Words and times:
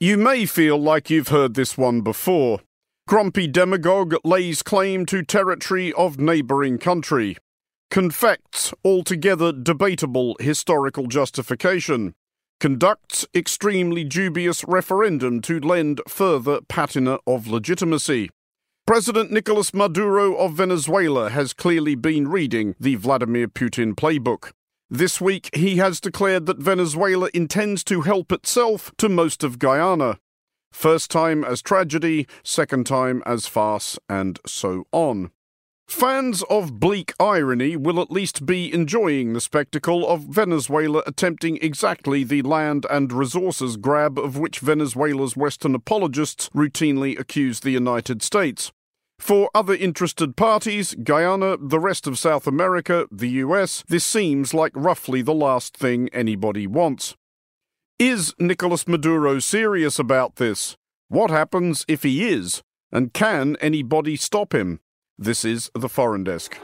You 0.00 0.16
may 0.16 0.46
feel 0.46 0.80
like 0.80 1.10
you've 1.10 1.26
heard 1.26 1.54
this 1.54 1.76
one 1.76 2.02
before. 2.02 2.60
Grumpy 3.08 3.48
demagogue 3.48 4.14
lays 4.22 4.62
claim 4.62 5.04
to 5.06 5.24
territory 5.24 5.92
of 5.94 6.20
neighbouring 6.20 6.78
country. 6.78 7.36
Confects 7.90 8.72
altogether 8.84 9.50
debatable 9.50 10.36
historical 10.38 11.08
justification. 11.08 12.14
Conducts 12.60 13.26
extremely 13.34 14.04
dubious 14.04 14.62
referendum 14.68 15.40
to 15.40 15.58
lend 15.58 16.00
further 16.06 16.60
patina 16.68 17.18
of 17.26 17.48
legitimacy. 17.48 18.30
President 18.86 19.32
Nicolas 19.32 19.74
Maduro 19.74 20.36
of 20.36 20.52
Venezuela 20.52 21.28
has 21.30 21.52
clearly 21.52 21.96
been 21.96 22.28
reading 22.28 22.76
the 22.78 22.94
Vladimir 22.94 23.48
Putin 23.48 23.96
playbook. 23.96 24.52
This 24.90 25.20
week, 25.20 25.50
he 25.54 25.76
has 25.76 26.00
declared 26.00 26.46
that 26.46 26.58
Venezuela 26.58 27.28
intends 27.34 27.84
to 27.84 28.00
help 28.00 28.32
itself 28.32 28.90
to 28.96 29.10
most 29.10 29.44
of 29.44 29.58
Guyana. 29.58 30.18
First 30.72 31.10
time 31.10 31.44
as 31.44 31.60
tragedy, 31.60 32.26
second 32.42 32.86
time 32.86 33.22
as 33.26 33.46
farce, 33.46 33.98
and 34.08 34.40
so 34.46 34.86
on. 34.90 35.30
Fans 35.86 36.42
of 36.44 36.80
bleak 36.80 37.12
irony 37.20 37.76
will 37.76 38.00
at 38.00 38.10
least 38.10 38.46
be 38.46 38.72
enjoying 38.72 39.34
the 39.34 39.42
spectacle 39.42 40.08
of 40.08 40.22
Venezuela 40.22 41.02
attempting 41.06 41.58
exactly 41.60 42.24
the 42.24 42.40
land 42.40 42.86
and 42.90 43.12
resources 43.12 43.76
grab 43.76 44.18
of 44.18 44.38
which 44.38 44.60
Venezuela's 44.60 45.36
Western 45.36 45.74
apologists 45.74 46.48
routinely 46.54 47.18
accuse 47.18 47.60
the 47.60 47.70
United 47.70 48.22
States. 48.22 48.72
For 49.18 49.50
other 49.54 49.74
interested 49.74 50.36
parties, 50.36 50.94
Guyana, 50.94 51.56
the 51.60 51.80
rest 51.80 52.06
of 52.06 52.18
South 52.18 52.46
America, 52.46 53.06
the 53.10 53.28
US, 53.44 53.84
this 53.88 54.04
seems 54.04 54.54
like 54.54 54.72
roughly 54.74 55.22
the 55.22 55.34
last 55.34 55.76
thing 55.76 56.08
anybody 56.12 56.66
wants. 56.66 57.16
Is 57.98 58.32
Nicolas 58.38 58.86
Maduro 58.86 59.40
serious 59.40 59.98
about 59.98 60.36
this? 60.36 60.76
What 61.08 61.30
happens 61.30 61.84
if 61.88 62.04
he 62.04 62.28
is? 62.28 62.62
And 62.92 63.12
can 63.12 63.56
anybody 63.60 64.16
stop 64.16 64.54
him? 64.54 64.80
This 65.18 65.44
is 65.44 65.70
the 65.74 65.88
Foreign 65.88 66.22
Desk. 66.22 66.56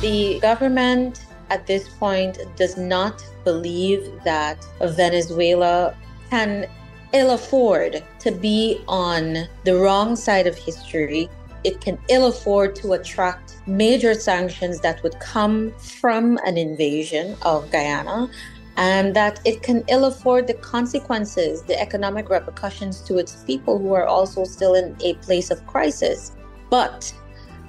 The 0.00 0.40
government 0.40 1.26
at 1.50 1.66
this 1.66 1.88
point 1.88 2.38
does 2.56 2.76
not 2.78 3.22
believe 3.44 4.10
that 4.24 4.64
Venezuela 4.80 5.94
can 6.30 6.66
ill 7.12 7.32
afford 7.32 8.02
to 8.20 8.30
be 8.30 8.82
on 8.88 9.46
the 9.64 9.76
wrong 9.76 10.16
side 10.16 10.46
of 10.46 10.56
history 10.56 11.28
it 11.64 11.80
can 11.80 11.98
ill 12.08 12.26
afford 12.26 12.74
to 12.76 12.92
attract 12.92 13.58
major 13.66 14.14
sanctions 14.14 14.80
that 14.80 15.02
would 15.02 15.18
come 15.20 15.72
from 15.78 16.38
an 16.44 16.56
invasion 16.56 17.36
of 17.42 17.70
Guyana 17.70 18.30
and 18.76 19.14
that 19.14 19.40
it 19.44 19.62
can 19.62 19.82
ill 19.88 20.04
afford 20.04 20.46
the 20.46 20.54
consequences, 20.54 21.62
the 21.62 21.78
economic 21.80 22.30
repercussions 22.30 23.00
to 23.00 23.18
its 23.18 23.42
people 23.44 23.76
who 23.78 23.92
are 23.92 24.06
also 24.06 24.44
still 24.44 24.74
in 24.74 24.96
a 25.02 25.14
place 25.14 25.50
of 25.50 25.66
crisis. 25.66 26.32
But 26.70 27.12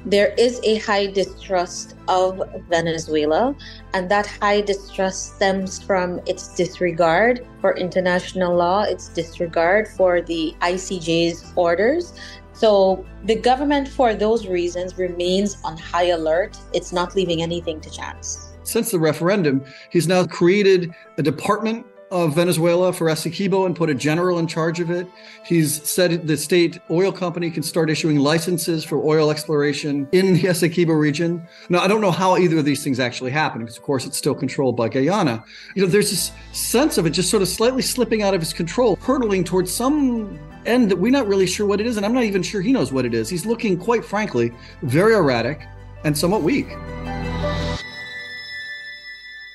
there 0.06 0.34
is 0.38 0.62
a 0.64 0.78
high 0.78 1.08
distrust 1.08 1.96
of 2.08 2.42
Venezuela, 2.70 3.56
and 3.94 4.10
that 4.10 4.28
high 4.28 4.62
distrust 4.62 5.36
stems 5.36 5.82
from 5.82 6.22
its 6.26 6.56
disregard 6.56 7.46
for 7.60 7.76
international 7.76 8.56
law, 8.56 8.84
its 8.84 9.10
disregard 9.10 9.88
for 9.90 10.22
the 10.22 10.56
ICJ's 10.62 11.52
orders, 11.56 12.14
so 12.60 13.06
the 13.24 13.36
government, 13.36 13.88
for 13.88 14.14
those 14.14 14.46
reasons, 14.46 14.98
remains 14.98 15.56
on 15.64 15.78
high 15.78 16.08
alert. 16.08 16.58
It's 16.74 16.92
not 16.92 17.16
leaving 17.16 17.42
anything 17.42 17.80
to 17.80 17.90
chance. 17.90 18.50
Since 18.64 18.92
the 18.92 19.00
referendum, 19.00 19.64
he's 19.92 20.10
now 20.10 20.26
created 20.26 20.94
a 21.18 21.24
department 21.24 21.86
of 22.12 22.36
Venezuela 22.36 22.92
for 22.92 23.08
Essequibo 23.08 23.66
and 23.66 23.78
put 23.78 23.90
a 23.90 23.94
general 23.94 24.40
in 24.40 24.48
charge 24.48 24.82
of 24.82 24.92
it. 24.92 25.08
He's 25.46 25.82
said 25.88 26.28
the 26.28 26.36
state 26.36 26.80
oil 26.92 27.14
company 27.14 27.50
can 27.50 27.64
start 27.64 27.90
issuing 27.90 28.18
licenses 28.18 28.84
for 28.84 28.98
oil 29.06 29.32
exploration 29.32 30.10
in 30.12 30.34
the 30.34 30.42
Essequibo 30.42 31.00
region. 31.00 31.48
Now, 31.70 31.80
I 31.80 31.88
don't 31.88 32.02
know 32.02 32.12
how 32.12 32.36
either 32.36 32.58
of 32.58 32.66
these 32.66 32.84
things 32.84 33.00
actually 33.00 33.32
happen 33.32 33.62
because, 33.62 33.78
of 33.78 33.84
course, 33.84 34.06
it's 34.06 34.18
still 34.18 34.36
controlled 34.36 34.76
by 34.76 34.90
Guyana. 34.90 35.46
You 35.76 35.84
know, 35.84 35.88
there's 35.88 36.10
this 36.10 36.32
sense 36.52 36.98
of 36.98 37.06
it 37.06 37.12
just 37.12 37.30
sort 37.30 37.42
of 37.42 37.48
slightly 37.48 37.84
slipping 37.84 38.22
out 38.22 38.34
of 38.34 38.42
his 38.42 38.52
control, 38.52 38.98
hurtling 38.98 39.46
towards 39.46 39.74
some 39.74 40.38
end 40.70 40.92
that 40.92 40.98
we're 40.98 41.12
not 41.12 41.28
really 41.28 41.48
sure 41.48 41.66
what 41.66 41.82
it 41.82 41.88
is. 41.88 41.98
And 41.98 42.06
I'm 42.06 42.14
not 42.14 42.24
even 42.24 42.44
sure 42.44 42.62
he 42.62 42.72
knows 42.72 42.94
what 42.94 43.06
it 43.06 43.14
is. 43.14 43.28
He's 43.28 43.46
looking, 43.46 43.78
quite 43.78 44.06
frankly, 44.06 44.54
very 44.84 45.14
erratic 45.14 45.62
and 46.04 46.18
somewhat 46.18 46.44
weak. 46.44 46.68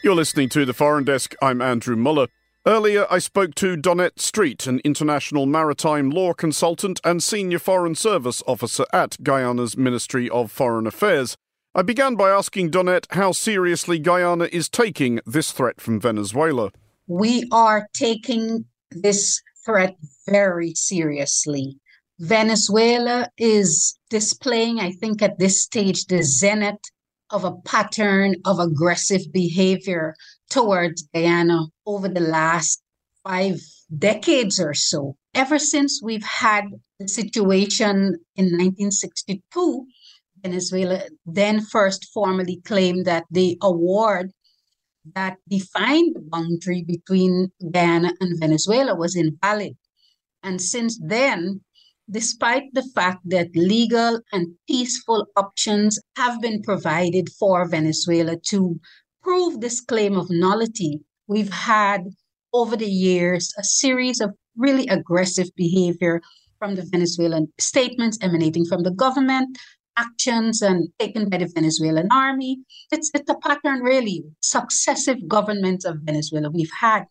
You're 0.02 0.14
listening 0.14 0.50
to 0.50 0.66
the 0.66 0.74
Foreign 0.74 1.04
Desk. 1.04 1.34
I'm 1.40 1.62
Andrew 1.62 1.96
Mueller. 1.96 2.26
Earlier, 2.66 3.06
I 3.10 3.18
spoke 3.18 3.54
to 3.56 3.76
Donnette 3.76 4.16
Streete, 4.16 4.66
an 4.66 4.80
international 4.84 5.44
maritime 5.44 6.10
law 6.10 6.32
consultant 6.32 6.98
and 7.04 7.22
senior 7.22 7.58
foreign 7.58 7.94
service 7.94 8.42
officer 8.46 8.86
at 8.92 9.22
Guyana's 9.22 9.76
Ministry 9.76 10.30
of 10.30 10.50
Foreign 10.50 10.86
Affairs. 10.86 11.36
I 11.74 11.82
began 11.82 12.14
by 12.14 12.30
asking 12.30 12.70
Donnette 12.70 13.06
how 13.10 13.32
seriously 13.32 13.98
Guyana 13.98 14.48
is 14.52 14.68
taking 14.68 15.20
this 15.26 15.52
threat 15.52 15.80
from 15.80 16.00
Venezuela. 16.00 16.70
We 17.06 17.48
are 17.52 17.86
taking 17.94 18.64
this 18.90 19.42
threat 19.66 19.96
very 20.26 20.74
seriously. 20.74 21.78
Venezuela 22.18 23.28
is 23.38 23.98
displaying, 24.08 24.80
I 24.80 24.92
think, 24.92 25.22
at 25.22 25.38
this 25.38 25.62
stage, 25.62 26.06
the 26.06 26.22
zenith 26.22 26.80
of 27.30 27.44
a 27.44 27.56
pattern 27.64 28.36
of 28.44 28.60
aggressive 28.60 29.32
behavior 29.32 30.14
towards 30.50 31.02
Guyana 31.12 31.66
over 31.86 32.08
the 32.08 32.20
last 32.20 32.82
five 33.24 33.60
decades 33.98 34.60
or 34.60 34.74
so. 34.74 35.16
Ever 35.34 35.58
since 35.58 36.00
we've 36.02 36.24
had 36.24 36.64
the 37.00 37.08
situation 37.08 38.18
in 38.36 38.44
1962, 38.44 39.86
Venezuela 40.42 41.00
then 41.26 41.60
first 41.60 42.10
formally 42.12 42.60
claimed 42.64 43.06
that 43.06 43.24
the 43.30 43.58
award 43.62 44.30
that 45.14 45.36
defined 45.48 46.14
the 46.14 46.20
boundary 46.20 46.84
between 46.86 47.50
Guyana 47.72 48.12
and 48.20 48.38
Venezuela 48.38 48.94
was 48.94 49.16
invalid. 49.16 49.76
And 50.44 50.60
since 50.60 51.00
then, 51.02 51.62
despite 52.10 52.64
the 52.74 52.86
fact 52.94 53.20
that 53.30 53.48
legal 53.56 54.20
and 54.32 54.54
peaceful 54.68 55.26
options 55.36 55.98
have 56.16 56.40
been 56.40 56.62
provided 56.62 57.30
for 57.30 57.66
Venezuela 57.66 58.36
to 58.50 58.78
prove 59.22 59.60
this 59.60 59.80
claim 59.80 60.16
of 60.16 60.28
nullity, 60.30 61.00
we've 61.26 61.52
had 61.52 62.04
over 62.52 62.76
the 62.76 62.90
years 62.90 63.52
a 63.58 63.64
series 63.64 64.20
of 64.20 64.34
really 64.56 64.86
aggressive 64.88 65.48
behavior 65.56 66.20
from 66.58 66.74
the 66.74 66.86
Venezuelan 66.92 67.52
statements 67.58 68.18
emanating 68.20 68.64
from 68.66 68.82
the 68.82 68.90
government, 68.92 69.58
actions 69.96 70.62
and 70.62 70.88
taken 70.98 71.28
by 71.28 71.38
the 71.38 71.50
Venezuelan 71.54 72.08
army. 72.10 72.58
It's, 72.90 73.10
it's 73.14 73.30
a 73.30 73.34
pattern, 73.36 73.80
really. 73.80 74.24
Successive 74.40 75.26
governments 75.28 75.84
of 75.84 75.98
Venezuela. 76.02 76.50
We've 76.50 76.70
had 76.78 77.04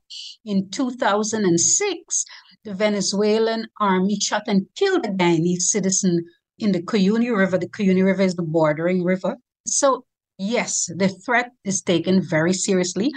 in 0.46 0.70
2006, 0.70 2.26
the 2.64 2.74
Venezuelan 2.74 3.68
army 3.80 4.18
shot 4.20 4.44
and 4.48 4.68
killed 4.76 5.06
a 5.06 5.10
Guyanese 5.10 5.62
citizen 5.62 6.26
in 6.60 6.72
the 6.72 6.82
Cuyuni 6.82 7.36
River. 7.36 7.58
The 7.58 7.68
Cuyuni 7.68 8.04
River 8.04 8.22
is 8.22 8.36
the 8.36 8.44
bordering 8.44 9.04
river. 9.04 9.36
So, 9.68 10.06
yes, 10.38 10.90
the 10.96 11.10
threat 11.10 11.52
is 11.64 11.82
taken 11.82 12.22
very 12.22 12.54
seriously. 12.54 13.12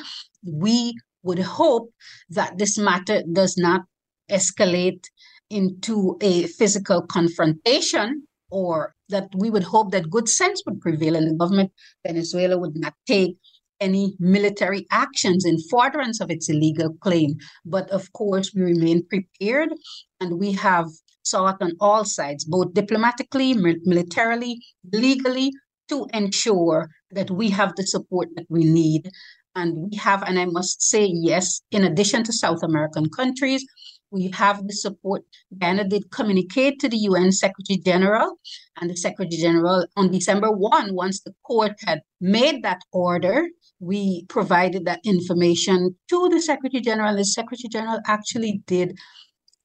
We 0.44 0.94
would 1.22 1.38
hope 1.38 1.90
that 2.30 2.58
this 2.58 2.78
matter 2.78 3.22
does 3.32 3.56
not 3.56 3.82
escalate 4.30 5.04
into 5.50 6.16
a 6.20 6.46
physical 6.46 7.02
confrontation 7.02 8.26
or 8.50 8.94
that 9.08 9.28
we 9.36 9.50
would 9.50 9.62
hope 9.62 9.92
that 9.92 10.10
good 10.10 10.28
sense 10.28 10.62
would 10.66 10.80
prevail 10.80 11.16
and 11.16 11.28
the 11.28 11.34
government 11.34 11.72
Venezuela 12.06 12.58
would 12.58 12.76
not 12.76 12.94
take 13.06 13.36
any 13.80 14.16
military 14.18 14.86
actions 14.90 15.44
in 15.44 15.58
furtherance 15.70 16.20
of 16.20 16.30
its 16.30 16.48
illegal 16.48 16.94
claim. 17.00 17.36
But 17.64 17.90
of 17.90 18.12
course, 18.12 18.52
we 18.54 18.62
remain 18.62 19.06
prepared 19.06 19.72
and 20.20 20.38
we 20.38 20.52
have 20.52 20.86
sought 21.22 21.60
on 21.60 21.72
all 21.80 22.04
sides, 22.04 22.44
both 22.44 22.72
diplomatically, 22.72 23.54
militarily, 23.54 24.62
legally, 24.92 25.52
to 25.88 26.06
ensure 26.12 26.88
that 27.10 27.30
we 27.30 27.50
have 27.50 27.74
the 27.76 27.86
support 27.86 28.28
that 28.36 28.46
we 28.48 28.64
need. 28.64 29.10
And 29.54 29.88
we 29.90 29.96
have, 29.96 30.22
and 30.22 30.38
I 30.38 30.44
must 30.44 30.82
say, 30.82 31.06
yes, 31.06 31.62
in 31.70 31.84
addition 31.84 32.22
to 32.24 32.32
South 32.32 32.62
American 32.62 33.08
countries, 33.08 33.64
we 34.10 34.30
have 34.30 34.66
the 34.66 34.72
support. 34.72 35.22
Guyana 35.58 35.84
did 35.84 36.10
communicate 36.10 36.78
to 36.80 36.88
the 36.88 36.98
UN 36.98 37.32
Secretary 37.32 37.78
General, 37.78 38.36
and 38.80 38.90
the 38.90 38.96
Secretary 38.96 39.40
General 39.40 39.86
on 39.96 40.10
December 40.10 40.50
1, 40.52 40.94
once 40.94 41.22
the 41.22 41.34
court 41.42 41.72
had 41.86 42.02
made 42.20 42.62
that 42.62 42.82
order, 42.92 43.48
we 43.80 44.24
provided 44.26 44.84
that 44.86 45.00
information 45.04 45.96
to 46.08 46.28
the 46.28 46.40
Secretary 46.40 46.80
General. 46.80 47.16
The 47.16 47.24
Secretary 47.24 47.68
General 47.70 48.00
actually 48.06 48.62
did 48.66 48.96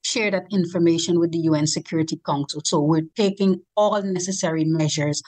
share 0.03 0.31
that 0.31 0.47
information 0.51 1.19
with 1.19 1.31
the 1.31 1.39
UN 1.39 1.67
Security 1.67 2.19
Council. 2.25 2.61
So 2.65 2.81
we're 2.81 3.07
taking 3.15 3.61
all 3.77 4.01
necessary 4.01 4.65
measures, 4.65 5.21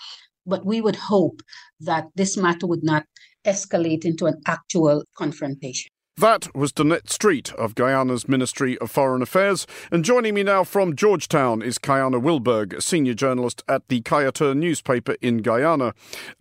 but 0.46 0.66
we 0.66 0.82
would 0.82 0.96
hope 0.96 1.42
that 1.80 2.08
this 2.16 2.36
matter 2.36 2.68
would 2.68 2.84
not 2.84 3.06
escalate 3.46 4.06
into 4.06 4.26
an 4.26 4.42
actual 4.48 5.04
confrontation. 5.16 5.93
That 6.18 6.56
was 6.56 6.72
Donnette 6.72 7.08
Streete 7.08 7.52
of 7.56 7.74
Guyana's 7.74 8.28
Ministry 8.28 8.78
of 8.78 8.92
Foreign 8.92 9.24
Affairs. 9.24 9.66
And 9.92 10.06
joining 10.06 10.36
me 10.36 10.44
now 10.44 10.64
from 10.64 10.96
Georgetown 10.96 11.64
is 11.64 11.80
Kiana 11.80 12.22
Wilburg, 12.22 12.80
senior 12.84 13.16
journalist 13.16 13.64
at 13.68 13.88
the 13.88 14.00
Kaieteur 14.02 14.56
newspaper 14.56 15.16
in 15.22 15.38
Guyana. 15.40 15.96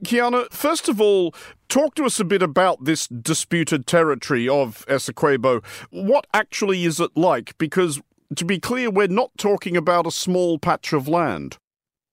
Kiana, 0.05 0.53
first 0.53 0.91
of 0.91 1.01
all, 1.01 1.35
talk 1.71 1.95
to 1.95 2.05
us 2.05 2.21
a 2.21 2.25
bit 2.25 2.43
about 2.43 2.85
this 2.85 3.09
disputed 3.09 3.87
territory 3.87 4.47
of 4.47 4.85
Essequibo. 4.89 5.65
What 5.91 6.27
actually 6.35 6.85
is 6.85 7.01
it 7.01 7.17
like? 7.17 7.57
Because 7.57 7.99
to 8.37 8.45
be 8.45 8.59
clear, 8.59 8.91
we're 8.91 9.09
not 9.09 9.31
talking 9.39 9.75
about 9.75 10.07
a 10.07 10.11
small 10.11 10.59
patch 10.59 10.93
of 10.93 11.09
land. 11.09 11.57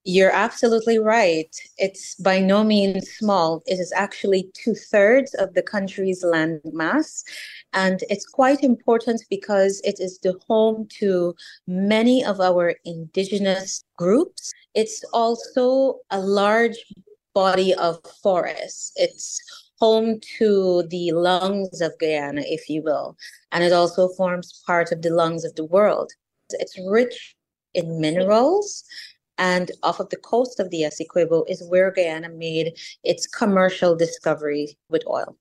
You're 0.05 0.31
absolutely 0.31 0.97
right. 0.97 1.53
It's 1.77 2.15
by 2.15 2.39
no 2.39 2.63
means 2.63 3.09
small. 3.11 3.61
It 3.65 3.79
is 3.79 3.91
actually 3.93 4.49
two 4.53 4.73
thirds 4.73 5.33
of 5.33 5.53
the 5.53 5.61
country's 5.61 6.23
land 6.23 6.61
mass. 6.71 7.23
And 7.73 7.99
it's 8.09 8.25
quite 8.25 8.63
important 8.63 9.21
because 9.29 9.81
it 9.83 9.99
is 9.99 10.17
the 10.19 10.39
home 10.47 10.87
to 10.99 11.35
many 11.67 12.23
of 12.23 12.39
our 12.39 12.75
indigenous 12.85 13.83
groups. 13.97 14.53
It's 14.73 15.03
also 15.11 15.99
a 16.11 16.19
large 16.19 16.77
body 17.33 17.73
of 17.75 17.99
forests. 18.23 18.93
It's 18.95 19.39
home 19.79 20.19
to 20.37 20.83
the 20.89 21.11
lungs 21.11 21.81
of 21.81 21.91
Guyana, 21.99 22.43
if 22.45 22.69
you 22.69 22.81
will. 22.83 23.17
And 23.51 23.65
it 23.65 23.73
also 23.73 24.07
forms 24.09 24.63
part 24.65 24.93
of 24.93 25.01
the 25.01 25.09
lungs 25.09 25.43
of 25.43 25.55
the 25.55 25.65
world. 25.65 26.11
It's 26.51 26.77
rich 26.87 27.35
in 27.73 27.99
minerals 27.99 28.83
and 29.39 29.71
off 29.81 29.99
of 29.99 30.09
the 30.09 30.17
coast 30.17 30.59
of 30.59 30.69
the 30.69 30.81
Essequibo 30.81 31.43
is 31.49 31.63
where 31.67 31.91
Guyana 31.91 32.29
made 32.29 32.77
its 33.03 33.25
commercial 33.25 33.95
discovery 33.95 34.77
with 34.89 35.01
oil. 35.07 35.35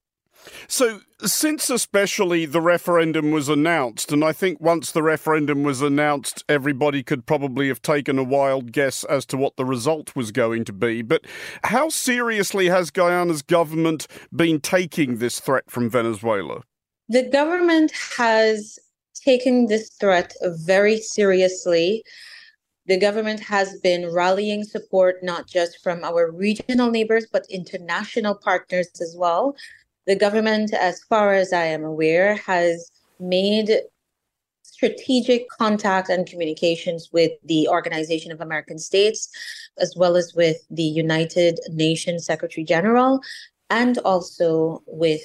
So, 0.68 1.00
since 1.20 1.68
especially 1.68 2.46
the 2.46 2.60
referendum 2.60 3.32
was 3.32 3.48
announced, 3.48 4.12
and 4.12 4.22
I 4.24 4.32
think 4.32 4.60
once 4.60 4.92
the 4.92 5.02
referendum 5.02 5.64
was 5.64 5.82
announced, 5.82 6.44
everybody 6.48 7.02
could 7.02 7.26
probably 7.26 7.66
have 7.66 7.82
taken 7.82 8.20
a 8.20 8.24
wild 8.24 8.70
guess 8.70 9.02
as 9.04 9.26
to 9.26 9.36
what 9.36 9.56
the 9.56 9.64
result 9.64 10.14
was 10.14 10.30
going 10.30 10.64
to 10.66 10.72
be. 10.72 11.02
But 11.02 11.24
how 11.64 11.88
seriously 11.88 12.68
has 12.68 12.92
Guyana's 12.92 13.42
government 13.42 14.06
been 14.34 14.60
taking 14.60 15.16
this 15.16 15.40
threat 15.40 15.68
from 15.68 15.90
Venezuela? 15.90 16.62
The 17.08 17.28
government 17.28 17.90
has 18.16 18.78
taken 19.16 19.66
this 19.66 19.90
threat 20.00 20.34
very 20.42 20.98
seriously 20.98 22.04
the 22.88 22.98
government 22.98 23.38
has 23.40 23.78
been 23.80 24.10
rallying 24.10 24.64
support 24.64 25.22
not 25.22 25.46
just 25.46 25.82
from 25.82 26.02
our 26.02 26.30
regional 26.30 26.90
neighbors, 26.90 27.26
but 27.30 27.44
international 27.50 28.34
partners 28.34 28.88
as 29.02 29.14
well. 29.16 29.54
The 30.06 30.16
government, 30.16 30.72
as 30.72 31.02
far 31.04 31.34
as 31.34 31.52
I 31.52 31.66
am 31.66 31.84
aware, 31.84 32.36
has 32.36 32.90
made 33.20 33.70
strategic 34.62 35.48
contact 35.50 36.08
and 36.08 36.26
communications 36.26 37.10
with 37.12 37.32
the 37.44 37.68
Organization 37.68 38.32
of 38.32 38.40
American 38.40 38.78
States, 38.78 39.28
as 39.78 39.94
well 39.94 40.16
as 40.16 40.34
with 40.34 40.56
the 40.70 40.82
United 40.82 41.60
Nations 41.70 42.24
Secretary 42.24 42.64
General, 42.64 43.20
and 43.68 43.98
also 43.98 44.82
with 44.86 45.20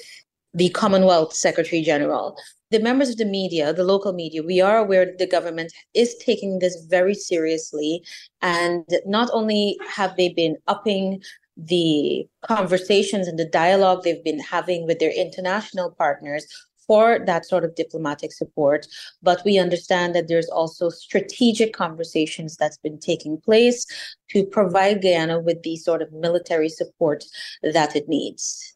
the 0.54 0.70
Commonwealth 0.70 1.34
Secretary 1.34 1.82
General 1.82 2.36
the 2.74 2.80
members 2.80 3.08
of 3.08 3.18
the 3.18 3.24
media, 3.24 3.72
the 3.72 3.84
local 3.84 4.12
media, 4.12 4.42
we 4.42 4.60
are 4.60 4.78
aware 4.78 5.06
that 5.06 5.18
the 5.18 5.28
government 5.28 5.72
is 5.94 6.16
taking 6.16 6.58
this 6.58 6.84
very 6.90 7.14
seriously. 7.14 8.02
And 8.42 8.84
not 9.06 9.30
only 9.32 9.78
have 9.88 10.16
they 10.16 10.30
been 10.30 10.56
upping 10.66 11.22
the 11.56 12.26
conversations 12.42 13.28
and 13.28 13.38
the 13.38 13.44
dialogue 13.44 14.02
they've 14.02 14.24
been 14.24 14.40
having 14.40 14.86
with 14.86 14.98
their 14.98 15.12
international 15.12 15.92
partners 15.92 16.46
for 16.84 17.20
that 17.26 17.46
sort 17.46 17.64
of 17.64 17.76
diplomatic 17.76 18.32
support 18.32 18.86
but 19.22 19.40
we 19.44 19.56
understand 19.56 20.14
that 20.14 20.26
there's 20.28 20.48
also 20.48 20.90
strategic 20.90 21.72
conversations 21.72 22.56
that's 22.56 22.76
been 22.78 22.98
taking 22.98 23.40
place 23.40 23.86
to 24.28 24.44
provide 24.44 25.00
Guyana 25.00 25.38
with 25.40 25.62
the 25.62 25.76
sort 25.76 26.02
of 26.02 26.12
military 26.12 26.68
support 26.68 27.24
that 27.62 27.94
it 27.96 28.08
needs 28.08 28.73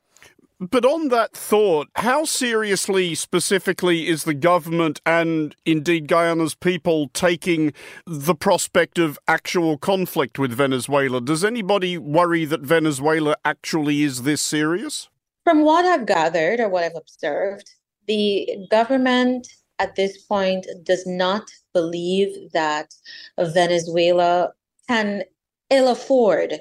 but 0.60 0.84
on 0.84 1.08
that 1.08 1.32
thought, 1.34 1.88
how 1.96 2.24
seriously 2.24 3.14
specifically 3.14 4.08
is 4.08 4.24
the 4.24 4.34
government 4.34 5.00
and 5.06 5.54
indeed 5.64 6.08
Guyana's 6.08 6.54
people 6.54 7.08
taking 7.08 7.72
the 8.06 8.34
prospect 8.34 8.98
of 8.98 9.18
actual 9.28 9.78
conflict 9.78 10.38
with 10.38 10.52
Venezuela? 10.52 11.20
Does 11.20 11.44
anybody 11.44 11.96
worry 11.96 12.44
that 12.44 12.60
Venezuela 12.60 13.36
actually 13.44 14.02
is 14.02 14.22
this 14.22 14.40
serious? 14.40 15.08
From 15.44 15.64
what 15.64 15.84
I've 15.84 16.06
gathered 16.06 16.60
or 16.60 16.68
what 16.68 16.84
I've 16.84 16.96
observed, 16.96 17.70
the 18.06 18.66
government 18.70 19.46
at 19.78 19.94
this 19.94 20.18
point 20.22 20.66
does 20.82 21.06
not 21.06 21.48
believe 21.72 22.50
that 22.52 22.94
Venezuela 23.38 24.52
can 24.88 25.22
ill 25.70 25.88
afford 25.88 26.60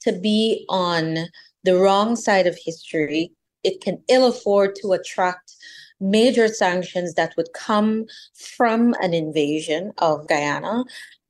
to 0.00 0.12
be 0.12 0.64
on 0.68 1.28
the 1.62 1.76
wrong 1.76 2.16
side 2.16 2.46
of 2.46 2.58
history. 2.64 3.32
It 3.66 3.80
can 3.80 4.02
ill 4.08 4.26
afford 4.26 4.76
to 4.76 4.92
attract 4.92 5.56
major 6.00 6.48
sanctions 6.48 7.14
that 7.14 7.34
would 7.36 7.52
come 7.52 8.06
from 8.34 8.94
an 9.00 9.12
invasion 9.12 9.92
of 9.98 10.26
Guyana 10.28 10.84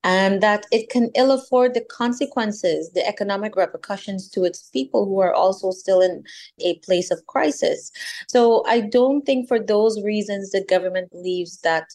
and 0.04 0.40
that 0.40 0.66
it 0.70 0.88
can 0.88 1.10
ill 1.16 1.32
afford 1.32 1.74
the 1.74 1.84
consequences, 1.90 2.92
the 2.92 3.04
economic 3.06 3.56
repercussions 3.56 4.28
to 4.30 4.44
its 4.44 4.70
people 4.70 5.04
who 5.04 5.18
are 5.18 5.34
also 5.34 5.72
still 5.72 6.00
in 6.00 6.22
a 6.60 6.78
place 6.78 7.10
of 7.10 7.26
crisis. 7.26 7.90
So 8.28 8.64
I 8.66 8.80
don't 8.80 9.22
think 9.22 9.48
for 9.48 9.58
those 9.58 10.02
reasons 10.02 10.52
the 10.52 10.64
government 10.64 11.10
believes 11.10 11.60
that 11.62 11.88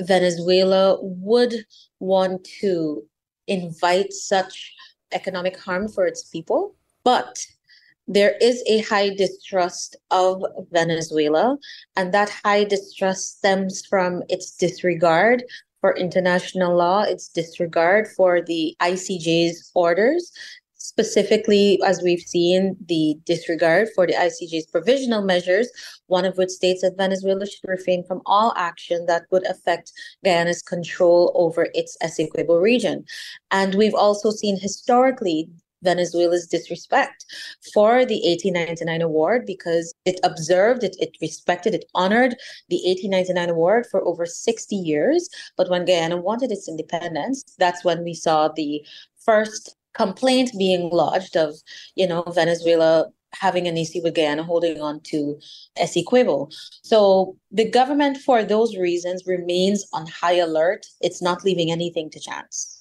Venezuela 0.00 0.98
would 1.02 1.54
want 2.00 2.48
to 2.60 3.04
invite 3.48 4.12
such 4.14 4.72
economic 5.12 5.58
harm 5.58 5.88
for 5.88 6.06
its 6.06 6.22
people. 6.24 6.74
But 7.04 7.38
there 8.08 8.36
is 8.40 8.62
a 8.66 8.78
high 8.80 9.10
distrust 9.10 9.94
of 10.10 10.42
Venezuela, 10.72 11.58
and 11.94 12.12
that 12.14 12.30
high 12.42 12.64
distrust 12.64 13.38
stems 13.38 13.84
from 13.84 14.22
its 14.30 14.56
disregard 14.56 15.44
for 15.82 15.94
international 15.94 16.74
law, 16.74 17.02
its 17.02 17.28
disregard 17.28 18.08
for 18.16 18.40
the 18.40 18.74
ICJ's 18.80 19.70
orders, 19.74 20.32
specifically, 20.78 21.78
as 21.84 22.02
we've 22.02 22.20
seen, 22.20 22.74
the 22.86 23.16
disregard 23.26 23.88
for 23.94 24.06
the 24.06 24.14
ICJ's 24.14 24.66
provisional 24.66 25.22
measures, 25.22 25.68
one 26.06 26.24
of 26.24 26.38
which 26.38 26.50
states 26.50 26.80
that 26.80 26.96
Venezuela 26.96 27.46
should 27.46 27.68
refrain 27.68 28.02
from 28.04 28.22
all 28.24 28.54
action 28.56 29.04
that 29.06 29.24
would 29.30 29.46
affect 29.46 29.92
Guyana's 30.24 30.62
control 30.62 31.30
over 31.34 31.68
its 31.74 31.96
Essequibo 32.02 32.60
region. 32.60 33.04
And 33.50 33.74
we've 33.74 33.94
also 33.94 34.30
seen 34.30 34.58
historically 34.58 35.50
Venezuela's 35.82 36.46
disrespect 36.46 37.24
for 37.72 38.04
the 38.04 38.20
1899 38.24 39.02
award 39.02 39.46
because 39.46 39.94
it 40.04 40.18
observed, 40.22 40.84
it, 40.84 40.96
it 40.98 41.16
respected, 41.20 41.74
it 41.74 41.84
honored 41.94 42.36
the 42.68 42.80
1899 42.84 43.50
award 43.50 43.86
for 43.90 44.04
over 44.04 44.26
60 44.26 44.76
years. 44.76 45.28
But 45.56 45.70
when 45.70 45.84
Guyana 45.84 46.16
wanted 46.16 46.52
its 46.52 46.68
independence, 46.68 47.42
that's 47.58 47.84
when 47.84 48.04
we 48.04 48.14
saw 48.14 48.48
the 48.48 48.84
first 49.24 49.76
complaint 49.94 50.52
being 50.58 50.90
lodged 50.90 51.36
of, 51.36 51.54
you 51.94 52.06
know, 52.06 52.22
Venezuela 52.22 53.06
having 53.34 53.68
an 53.68 53.76
issue 53.76 54.00
with 54.02 54.14
Guyana 54.14 54.42
holding 54.42 54.80
on 54.80 55.00
to 55.00 55.38
Essequibo. 55.76 56.52
So 56.82 57.36
the 57.50 57.68
government, 57.68 58.18
for 58.18 58.42
those 58.42 58.76
reasons, 58.76 59.26
remains 59.26 59.86
on 59.92 60.06
high 60.06 60.36
alert. 60.36 60.86
It's 61.00 61.20
not 61.20 61.44
leaving 61.44 61.70
anything 61.70 62.10
to 62.10 62.20
chance. 62.20 62.77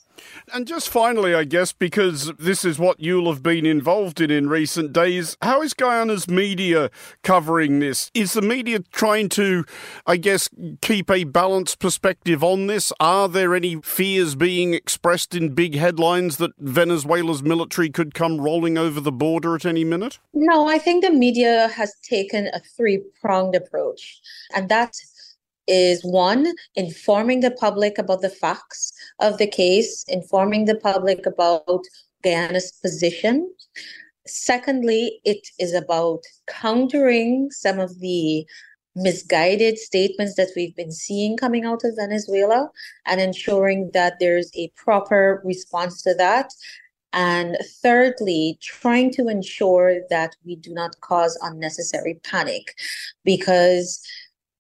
And 0.54 0.68
just 0.68 0.90
finally, 0.90 1.34
I 1.34 1.44
guess, 1.44 1.74
because 1.74 2.32
this 2.40 2.64
is 2.64 2.80
what 2.80 3.00
you'll 3.00 3.32
have 3.32 3.44
been 3.44 3.66
involved 3.66 4.22
in 4.22 4.32
in 4.32 4.50
recent 4.50 4.94
days, 4.94 5.38
how 5.42 5.62
is 5.62 5.74
Guyana's 5.74 6.28
media 6.28 6.90
covering 7.24 7.80
this? 7.80 8.12
Is 8.14 8.34
the 8.34 8.42
media 8.42 8.80
trying 8.92 9.30
to, 9.30 9.66
I 10.06 10.18
guess, 10.18 10.50
keep 10.82 11.10
a 11.12 11.24
balanced 11.24 11.80
perspective 11.80 12.44
on 12.44 12.68
this? 12.68 12.94
Are 13.00 13.28
there 13.28 13.56
any 13.56 13.82
fears 13.82 14.36
being 14.36 14.74
expressed 14.74 15.36
in 15.36 15.54
big 15.54 15.76
headlines 15.76 16.38
that 16.38 16.52
Venezuela's 16.60 17.44
military 17.44 17.90
could 17.90 18.14
come 18.14 18.40
rolling 18.40 18.78
over 18.78 19.00
the 19.00 19.12
border 19.12 19.56
at 19.56 19.66
any 19.66 19.84
minute? 19.84 20.20
No, 20.34 20.68
I 20.68 20.78
think 20.78 21.04
the 21.04 21.12
media 21.12 21.70
has 21.70 21.94
taken 22.08 22.48
a 22.54 22.60
three 22.60 23.02
pronged 23.22 23.56
approach, 23.56 24.22
and 24.56 24.70
that 24.70 24.94
is 25.68 26.04
one, 26.04 26.54
informing 26.76 27.42
the 27.42 27.52
public 27.52 27.98
about 27.98 28.22
the 28.22 28.30
facts 28.30 28.94
of 29.20 29.38
the 29.38 29.48
case, 29.48 30.06
informing 30.08 30.66
the 30.66 30.76
public 30.76 31.26
about 31.26 31.84
Guyana's 32.24 32.72
position. 32.82 33.54
Secondly, 34.26 35.20
it 35.24 35.48
is 35.60 35.74
about 35.74 36.24
countering 36.48 37.50
some 37.52 37.80
of 37.80 38.00
the 38.00 38.46
misguided 38.96 39.78
statements 39.78 40.36
that 40.36 40.50
we've 40.56 40.76
been 40.76 40.92
seeing 40.92 41.38
coming 41.38 41.66
out 41.66 41.84
of 41.84 41.96
Venezuela 41.96 42.70
and 43.06 43.22
ensuring 43.22 43.92
that 43.94 44.16
there's 44.20 44.52
a 44.56 44.72
proper 44.76 45.42
response 45.46 46.02
to 46.02 46.16
that. 46.16 46.52
And 47.14 47.58
thirdly, 47.82 48.58
trying 48.62 49.12
to 49.14 49.28
ensure 49.28 50.02
that 50.10 50.36
we 50.46 50.56
do 50.56 50.74
not 50.74 51.00
cause 51.02 51.38
unnecessary 51.42 52.20
panic 52.24 52.76
because 53.24 54.02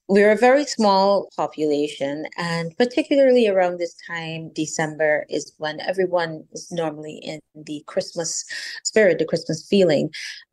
we're 0.08 0.32
a 0.32 0.38
very 0.38 0.66
small 0.66 1.30
population, 1.36 2.26
and 2.38 2.76
particularly 2.78 3.48
around 3.48 3.78
this 3.78 3.96
time, 4.08 4.52
December 4.54 5.26
is 5.30 5.52
when 5.58 5.82
everyone 5.82 6.46
is 6.54 6.72
normally 6.72 7.18
in 7.18 7.40
the 7.56 7.84
Christmas 7.88 8.46
spirit, 8.84 9.20
the 9.20 9.26
Christmas 9.26 9.68
feeling. 9.68 10.10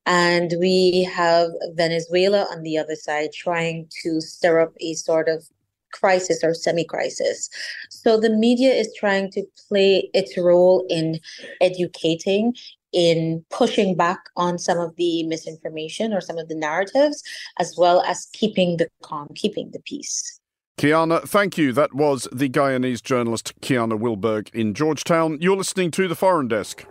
And 0.06 0.54
we 0.58 1.04
have 1.04 1.50
Venezuela 1.75 2.46
on 2.50 2.62
the 2.62 2.76
other 2.78 2.96
side 2.96 3.30
trying 3.32 3.88
to 4.02 4.20
stir 4.20 4.61
up 4.61 4.73
a 4.80 4.94
sort 4.94 5.28
of 5.28 5.49
crisis 5.92 6.42
or 6.42 6.52
semi 6.52 6.84
crisis. 6.84 7.49
So 7.90 8.18
the 8.18 8.30
media 8.30 8.75
is 8.75 8.92
trying 8.99 9.30
to 9.32 9.44
play 9.68 10.11
its 10.12 10.37
role 10.37 10.84
in 10.90 11.20
educating, 11.61 12.54
in 12.94 13.44
pushing 13.50 13.96
back 13.96 14.20
on 14.36 14.58
some 14.58 14.78
of 14.78 14.94
the 14.96 15.24
misinformation 15.24 16.14
or 16.14 16.20
some 16.20 16.38
of 16.38 16.48
the 16.48 16.54
narratives, 16.54 17.22
as 17.58 17.74
well 17.76 18.02
as 18.02 18.28
keeping 18.32 18.76
the 18.76 18.88
calm, 19.02 19.28
keeping 19.34 19.70
the 19.72 19.80
peace. 19.80 20.40
Kiana, 20.78 21.22
thank 21.22 21.56
you. 21.56 21.72
That 21.72 21.94
was 21.94 22.26
the 22.32 22.48
Guyanese 22.48 23.02
journalist 23.02 23.52
Kiana 23.60 23.98
Wilburg 23.98 24.50
in 24.52 24.74
Georgetown. 24.74 25.38
You're 25.40 25.56
listening 25.56 25.90
to 25.92 26.08
The 26.08 26.16
Foreign 26.16 26.48
Desk. 26.48 26.84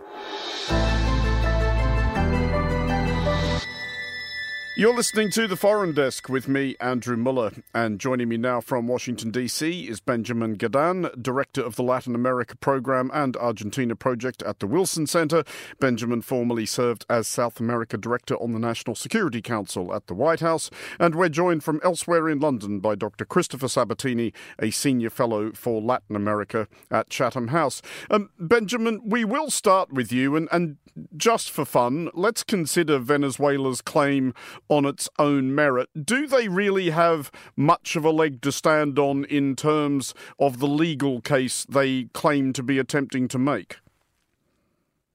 You're 4.76 4.92
listening 4.92 5.30
to 5.30 5.46
The 5.46 5.54
Foreign 5.54 5.92
Desk 5.92 6.28
with 6.28 6.48
me, 6.48 6.74
Andrew 6.80 7.16
Mueller. 7.16 7.52
And 7.72 8.00
joining 8.00 8.28
me 8.28 8.36
now 8.36 8.60
from 8.60 8.88
Washington, 8.88 9.30
D.C. 9.30 9.86
is 9.86 10.00
Benjamin 10.00 10.56
Gedan, 10.56 11.22
Director 11.22 11.62
of 11.62 11.76
the 11.76 11.84
Latin 11.84 12.16
America 12.16 12.56
Program 12.56 13.08
and 13.14 13.36
Argentina 13.36 13.94
Project 13.94 14.42
at 14.42 14.58
the 14.58 14.66
Wilson 14.66 15.06
Center. 15.06 15.44
Benjamin 15.78 16.22
formerly 16.22 16.66
served 16.66 17.06
as 17.08 17.28
South 17.28 17.60
America 17.60 17.96
Director 17.96 18.34
on 18.42 18.50
the 18.50 18.58
National 18.58 18.96
Security 18.96 19.40
Council 19.40 19.94
at 19.94 20.08
the 20.08 20.14
White 20.14 20.40
House. 20.40 20.70
And 20.98 21.14
we're 21.14 21.28
joined 21.28 21.62
from 21.62 21.80
elsewhere 21.84 22.28
in 22.28 22.40
London 22.40 22.80
by 22.80 22.96
Dr. 22.96 23.24
Christopher 23.24 23.68
Sabatini, 23.68 24.32
a 24.58 24.72
Senior 24.72 25.10
Fellow 25.10 25.52
for 25.52 25.80
Latin 25.80 26.16
America 26.16 26.66
at 26.90 27.10
Chatham 27.10 27.48
House. 27.48 27.80
Um, 28.10 28.30
Benjamin, 28.40 29.02
we 29.04 29.24
will 29.24 29.52
start 29.52 29.92
with 29.92 30.10
you. 30.10 30.34
And, 30.34 30.48
and 30.50 30.78
just 31.16 31.50
for 31.50 31.64
fun, 31.64 32.10
let's 32.14 32.42
consider 32.42 32.98
Venezuela's 32.98 33.80
claim 33.80 34.32
on 34.68 34.84
its 34.84 35.08
own 35.18 35.54
merit. 35.54 35.88
Do 36.04 36.26
they 36.26 36.48
really 36.48 36.90
have 36.90 37.30
much 37.56 37.96
of 37.96 38.04
a 38.04 38.10
leg 38.10 38.40
to 38.42 38.52
stand 38.52 38.98
on 38.98 39.24
in 39.24 39.56
terms 39.56 40.14
of 40.38 40.58
the 40.58 40.68
legal 40.68 41.20
case 41.20 41.64
they 41.68 42.04
claim 42.12 42.52
to 42.54 42.62
be 42.62 42.78
attempting 42.78 43.28
to 43.28 43.38
make? 43.38 43.78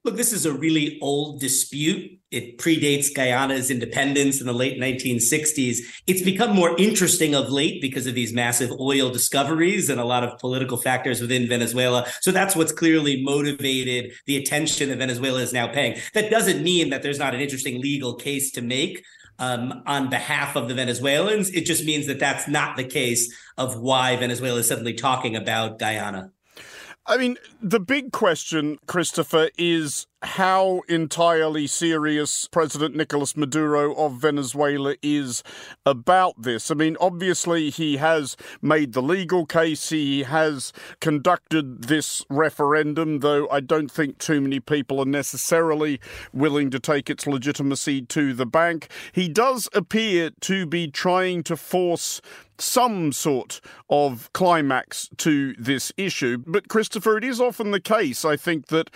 Look, 0.06 0.16
this 0.16 0.32
is 0.32 0.46
a 0.46 0.54
really 0.54 0.98
old 1.02 1.42
dispute. 1.42 2.20
It 2.32 2.58
predates 2.58 3.14
Guyana's 3.14 3.70
independence 3.70 4.40
in 4.40 4.48
the 4.48 4.54
late 4.54 4.80
1960s. 4.80 5.80
It's 6.08 6.22
become 6.22 6.56
more 6.56 6.74
interesting 6.80 7.36
of 7.36 7.50
late 7.50 7.82
because 7.82 8.08
of 8.08 8.16
these 8.16 8.32
massive 8.32 8.72
oil 8.80 9.10
discoveries 9.10 9.90
and 9.90 10.00
a 10.00 10.06
lot 10.06 10.24
of 10.24 10.40
political 10.40 10.78
factors 10.78 11.20
within 11.20 11.50
Venezuela. 11.50 12.08
So 12.22 12.32
that's 12.32 12.56
what's 12.56 12.72
clearly 12.72 13.22
motivated 13.22 14.14
the 14.26 14.38
attention 14.38 14.88
that 14.88 15.00
Venezuela 15.00 15.42
is 15.42 15.52
now 15.52 15.68
paying. 15.68 16.00
That 16.14 16.32
doesn't 16.32 16.64
mean 16.64 16.92
that 16.92 17.04
there's 17.04 17.20
not 17.20 17.36
an 17.36 17.42
interesting 17.42 17.82
legal 17.82 18.16
case 18.16 18.52
to 18.52 18.62
make 18.62 19.04
um, 19.40 19.82
on 19.86 20.10
behalf 20.10 20.56
of 20.56 20.68
the 20.68 20.74
Venezuelans. 20.74 21.50
It 21.50 21.66
just 21.66 21.86
means 21.86 22.08
that 22.08 22.20
that's 22.20 22.48
not 22.48 22.78
the 22.78 22.84
case 22.84 23.34
of 23.58 23.80
why 23.80 24.16
Venezuela 24.18 24.60
is 24.60 24.68
suddenly 24.68 24.94
talking 24.94 25.36
about 25.36 25.80
Guyana. 25.80 26.32
I 27.10 27.18
mean, 27.18 27.38
the 27.60 27.80
big 27.80 28.12
question, 28.12 28.78
Christopher, 28.86 29.50
is 29.58 30.06
how 30.22 30.82
entirely 30.88 31.66
serious 31.66 32.48
President 32.52 32.96
Nicolas 32.96 33.36
Maduro 33.36 33.96
of 33.96 34.22
Venezuela 34.22 34.96
is 35.02 35.42
about 35.88 36.40
this. 36.40 36.70
I 36.70 36.76
mean, 36.76 36.96
obviously, 37.02 37.72
he 37.72 37.98
has 37.98 38.38
made 38.62 38.94
the 38.94 39.02
legal 39.02 39.48
case, 39.48 39.90
he 39.90 40.22
has 40.22 40.72
conducted 41.02 41.86
this 41.86 42.24
referendum, 42.30 43.22
though 43.22 43.50
I 43.50 43.62
don't 43.62 43.90
think 43.90 44.20
too 44.20 44.40
many 44.40 44.60
people 44.60 45.00
are 45.00 45.06
necessarily 45.06 46.00
willing 46.32 46.70
to 46.70 46.80
take 46.80 47.10
its 47.10 47.26
legitimacy 47.26 48.04
to 48.04 48.36
the 48.36 48.46
bank. 48.46 48.88
He 49.14 49.28
does 49.28 49.68
appear 49.74 50.30
to 50.42 50.68
be 50.68 50.92
trying 50.92 51.42
to 51.46 51.58
force 51.58 52.22
some 52.62 53.12
sort 53.12 53.62
of 53.90 54.32
climax 54.34 55.10
to 55.18 55.54
this 55.54 55.92
issue. 55.98 56.38
But, 56.46 56.68
Christopher, 56.68 57.18
it 57.18 57.24
is 57.24 57.40
often 57.42 57.72
the 57.72 57.80
case, 57.80 58.26
I 58.26 58.36
think, 58.36 58.68
that 58.68 58.90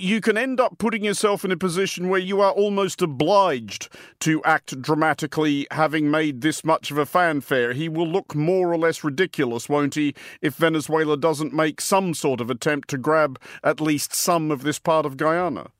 you 0.00 0.20
can 0.20 0.38
end 0.38 0.60
up 0.60 0.78
putting 0.78 1.04
yourself 1.04 1.44
in 1.44 1.50
a 1.50 1.56
position 1.56 2.08
where 2.08 2.20
you 2.20 2.40
are 2.40 2.52
almost 2.52 3.02
obliged 3.02 3.88
to 4.20 4.42
act 4.44 4.80
dramatically, 4.80 5.66
having 5.70 6.10
made 6.10 6.40
this 6.40 6.64
much 6.64 6.90
of 6.90 6.98
a 6.98 7.06
fanfare. 7.06 7.72
He 7.72 7.88
will 7.88 8.06
look 8.06 8.34
more 8.34 8.72
or 8.72 8.78
less 8.78 9.02
ridiculous, 9.02 9.68
won't 9.68 9.96
he, 9.96 10.14
if 10.40 10.54
Venezuela 10.54 11.16
doesn't 11.16 11.52
make 11.52 11.80
some 11.80 12.14
sort 12.14 12.40
of 12.40 12.48
attempt 12.48 12.88
to 12.90 12.98
grab 12.98 13.40
at 13.64 13.80
least 13.80 14.14
some 14.14 14.50
of 14.50 14.62
this 14.62 14.78
part 14.78 15.04
of 15.04 15.16
Guyana? 15.16 15.70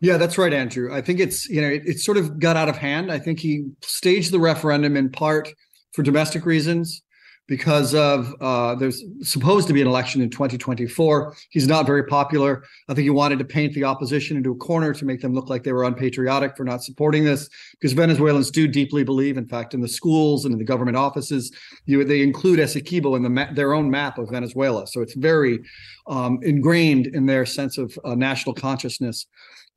Yeah, 0.00 0.16
that's 0.16 0.36
right, 0.36 0.52
Andrew. 0.52 0.92
I 0.92 1.00
think 1.00 1.20
it's, 1.20 1.48
you 1.48 1.60
know, 1.60 1.68
it, 1.68 1.82
it 1.86 2.00
sort 2.00 2.18
of 2.18 2.38
got 2.38 2.56
out 2.56 2.68
of 2.68 2.76
hand. 2.76 3.10
I 3.10 3.18
think 3.18 3.38
he 3.38 3.64
staged 3.82 4.32
the 4.32 4.40
referendum 4.40 4.96
in 4.96 5.10
part 5.10 5.54
for 5.92 6.02
domestic 6.02 6.46
reasons 6.46 7.02
because 7.48 7.94
of 7.94 8.34
uh, 8.40 8.74
there's 8.76 9.04
supposed 9.20 9.66
to 9.66 9.74
be 9.74 9.82
an 9.82 9.88
election 9.88 10.22
in 10.22 10.30
2024. 10.30 11.34
He's 11.50 11.66
not 11.66 11.86
very 11.86 12.04
popular. 12.04 12.64
I 12.88 12.94
think 12.94 13.04
he 13.04 13.10
wanted 13.10 13.38
to 13.40 13.44
paint 13.44 13.74
the 13.74 13.84
opposition 13.84 14.36
into 14.36 14.52
a 14.52 14.56
corner 14.56 14.94
to 14.94 15.04
make 15.04 15.20
them 15.20 15.34
look 15.34 15.50
like 15.50 15.64
they 15.64 15.72
were 15.72 15.84
unpatriotic 15.84 16.56
for 16.56 16.64
not 16.64 16.84
supporting 16.84 17.24
this, 17.24 17.48
because 17.72 17.92
Venezuelans 17.92 18.50
do 18.50 18.68
deeply 18.68 19.02
believe, 19.02 19.36
in 19.36 19.46
fact, 19.46 19.74
in 19.74 19.80
the 19.80 19.88
schools 19.88 20.44
and 20.44 20.52
in 20.52 20.58
the 20.58 20.64
government 20.64 20.96
offices, 20.96 21.52
you, 21.84 22.02
they 22.04 22.22
include 22.22 22.60
Essequibo 22.60 23.16
in 23.16 23.22
the 23.22 23.30
ma- 23.30 23.52
their 23.52 23.74
own 23.74 23.90
map 23.90 24.18
of 24.18 24.30
Venezuela. 24.30 24.86
So 24.86 25.00
it's 25.00 25.14
very 25.14 25.60
um, 26.06 26.38
ingrained 26.42 27.08
in 27.08 27.26
their 27.26 27.44
sense 27.44 27.76
of 27.76 27.98
uh, 28.04 28.14
national 28.14 28.54
consciousness. 28.54 29.26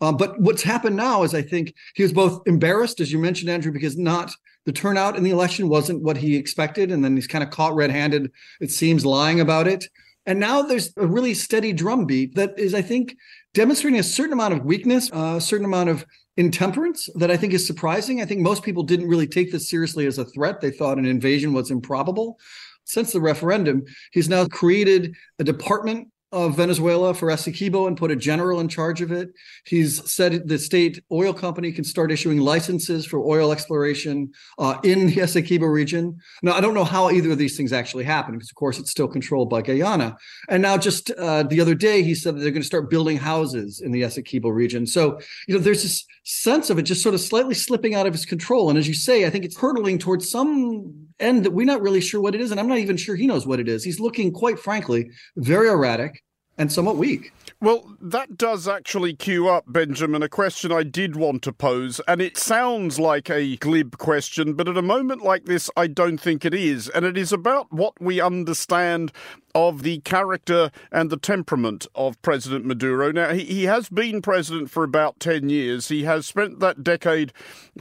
Um, 0.01 0.17
but 0.17 0.39
what's 0.39 0.61
happened 0.61 0.97
now 0.97 1.23
is 1.23 1.33
I 1.33 1.41
think 1.41 1.73
he 1.95 2.03
was 2.03 2.13
both 2.13 2.41
embarrassed, 2.45 2.99
as 2.99 3.11
you 3.11 3.17
mentioned, 3.17 3.49
Andrew, 3.49 3.71
because 3.71 3.97
not 3.97 4.31
the 4.65 4.71
turnout 4.71 5.15
in 5.15 5.23
the 5.23 5.31
election 5.31 5.69
wasn't 5.69 6.01
what 6.01 6.17
he 6.17 6.35
expected. 6.35 6.91
And 6.91 7.03
then 7.03 7.15
he's 7.15 7.27
kind 7.27 7.43
of 7.43 7.49
caught 7.49 7.75
red 7.75 7.91
handed, 7.91 8.31
it 8.59 8.71
seems, 8.71 9.05
lying 9.05 9.39
about 9.39 9.67
it. 9.67 9.87
And 10.25 10.39
now 10.39 10.63
there's 10.63 10.91
a 10.97 11.05
really 11.05 11.35
steady 11.35 11.71
drumbeat 11.71 12.35
that 12.35 12.57
is, 12.57 12.73
I 12.73 12.81
think, 12.81 13.15
demonstrating 13.53 13.99
a 13.99 14.03
certain 14.03 14.33
amount 14.33 14.55
of 14.55 14.65
weakness, 14.65 15.09
a 15.13 15.39
certain 15.39 15.65
amount 15.65 15.89
of 15.89 16.05
intemperance 16.37 17.09
that 17.15 17.31
I 17.31 17.37
think 17.37 17.53
is 17.53 17.65
surprising. 17.65 18.21
I 18.21 18.25
think 18.25 18.41
most 18.41 18.63
people 18.63 18.83
didn't 18.83 19.07
really 19.07 19.27
take 19.27 19.51
this 19.51 19.69
seriously 19.69 20.07
as 20.07 20.17
a 20.17 20.25
threat. 20.25 20.61
They 20.61 20.71
thought 20.71 20.97
an 20.97 21.05
invasion 21.05 21.53
was 21.53 21.71
improbable. 21.71 22.39
Since 22.85 23.13
the 23.13 23.21
referendum, 23.21 23.83
he's 24.11 24.29
now 24.29 24.45
created 24.47 25.15
a 25.39 25.43
department 25.43 26.09
of 26.35 26.57
Venezuela 26.57 27.13
for 27.13 27.29
Essequibo 27.29 27.87
and 27.87 27.95
put 27.95 28.11
a 28.11 28.15
general 28.15 28.59
in 28.59 28.67
charge 28.67 29.01
of 29.01 29.09
it. 29.09 29.29
He's 29.65 30.07
said 30.11 30.49
the 30.49 30.59
state 30.59 31.01
oil 31.09 31.33
company 31.33 31.71
can 31.71 31.85
start 31.85 32.11
issuing 32.11 32.39
licenses 32.39 33.05
for 33.05 33.19
oil 33.19 33.53
exploration 33.53 34.33
uh, 34.59 34.77
in 34.83 35.07
the 35.07 35.15
Essequibo 35.15 35.71
region. 35.71 36.19
Now, 36.43 36.53
I 36.53 36.59
don't 36.59 36.73
know 36.73 36.83
how 36.83 37.09
either 37.09 37.31
of 37.31 37.37
these 37.37 37.55
things 37.55 37.71
actually 37.71 38.03
happen 38.03 38.33
because, 38.33 38.49
of 38.49 38.55
course, 38.55 38.77
it's 38.79 38.91
still 38.91 39.07
controlled 39.07 39.49
by 39.49 39.61
Guyana. 39.61 40.17
And 40.49 40.61
now, 40.61 40.77
just 40.77 41.09
uh, 41.11 41.43
the 41.43 41.61
other 41.61 41.73
day, 41.73 42.03
he 42.03 42.13
said 42.13 42.35
that 42.35 42.41
they're 42.41 42.51
going 42.51 42.61
to 42.61 42.67
start 42.67 42.89
building 42.89 43.17
houses 43.17 43.79
in 43.79 43.93
the 43.93 44.01
Essequibo 44.01 44.53
region. 44.53 44.85
So, 44.85 45.19
you 45.47 45.55
know, 45.55 45.61
there's 45.61 45.83
this 45.83 46.05
sense 46.25 46.69
of 46.69 46.77
it 46.77 46.83
just 46.83 47.01
sort 47.01 47.15
of 47.15 47.21
slightly 47.21 47.53
slipping 47.53 47.95
out 47.95 48.07
of 48.07 48.13
his 48.13 48.25
control. 48.25 48.69
And 48.69 48.77
as 48.77 48.89
you 48.89 48.93
say, 48.93 49.25
I 49.25 49.29
think 49.29 49.45
it's 49.45 49.57
hurtling 49.57 49.99
towards 49.99 50.29
some 50.29 51.04
that 51.19 51.51
we're 51.51 51.65
not 51.65 51.81
really 51.81 52.01
sure 52.01 52.21
what 52.21 52.35
it 52.35 52.41
is. 52.41 52.51
And 52.51 52.59
I'm 52.59 52.67
not 52.67 52.79
even 52.79 52.97
sure 52.97 53.15
he 53.15 53.27
knows 53.27 53.47
what 53.47 53.59
it 53.59 53.67
is. 53.67 53.83
He's 53.83 53.99
looking, 53.99 54.31
quite 54.31 54.59
frankly, 54.59 55.09
very 55.37 55.69
erratic 55.69 56.23
and 56.57 56.71
somewhat 56.71 56.97
weak. 56.97 57.33
Well, 57.61 57.95
that 58.01 58.37
does 58.37 58.67
actually 58.67 59.13
cue 59.13 59.47
up, 59.47 59.63
Benjamin, 59.65 60.21
a 60.21 60.27
question 60.27 60.73
I 60.73 60.83
did 60.83 61.15
want 61.15 61.41
to 61.43 61.53
pose, 61.53 62.01
and 62.05 62.21
it 62.21 62.37
sounds 62.37 62.99
like 62.99 63.29
a 63.29 63.55
glib 63.55 63.97
question, 63.97 64.53
but 64.53 64.67
at 64.67 64.75
a 64.75 64.81
moment 64.81 65.21
like 65.21 65.45
this, 65.45 65.69
I 65.77 65.87
don't 65.87 66.17
think 66.17 66.43
it 66.43 66.53
is. 66.53 66.89
And 66.89 67.05
it 67.05 67.17
is 67.17 67.31
about 67.31 67.71
what 67.71 67.93
we 68.01 68.19
understand 68.19 69.13
of 69.55 69.83
the 69.83 69.99
character 69.99 70.69
and 70.91 71.09
the 71.09 71.17
temperament 71.17 71.87
of 71.95 72.21
President 72.21 72.65
Maduro. 72.65 73.13
Now, 73.13 73.31
he, 73.31 73.45
he 73.45 73.63
has 73.63 73.87
been 73.87 74.21
president 74.21 74.69
for 74.69 74.83
about 74.83 75.21
10 75.21 75.47
years. 75.47 75.87
He 75.87 76.03
has 76.03 76.27
spent 76.27 76.59
that 76.59 76.83
decade 76.83 77.31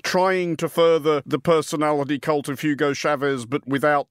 trying 0.05 0.57
to 0.59 0.69
further 0.69 1.21
the 1.27 1.41
personality 1.41 2.21
cult 2.21 2.49
of 2.49 2.61
Hugo 2.61 2.93
Chavez, 2.93 3.45
but 3.45 3.67
without 3.67 4.07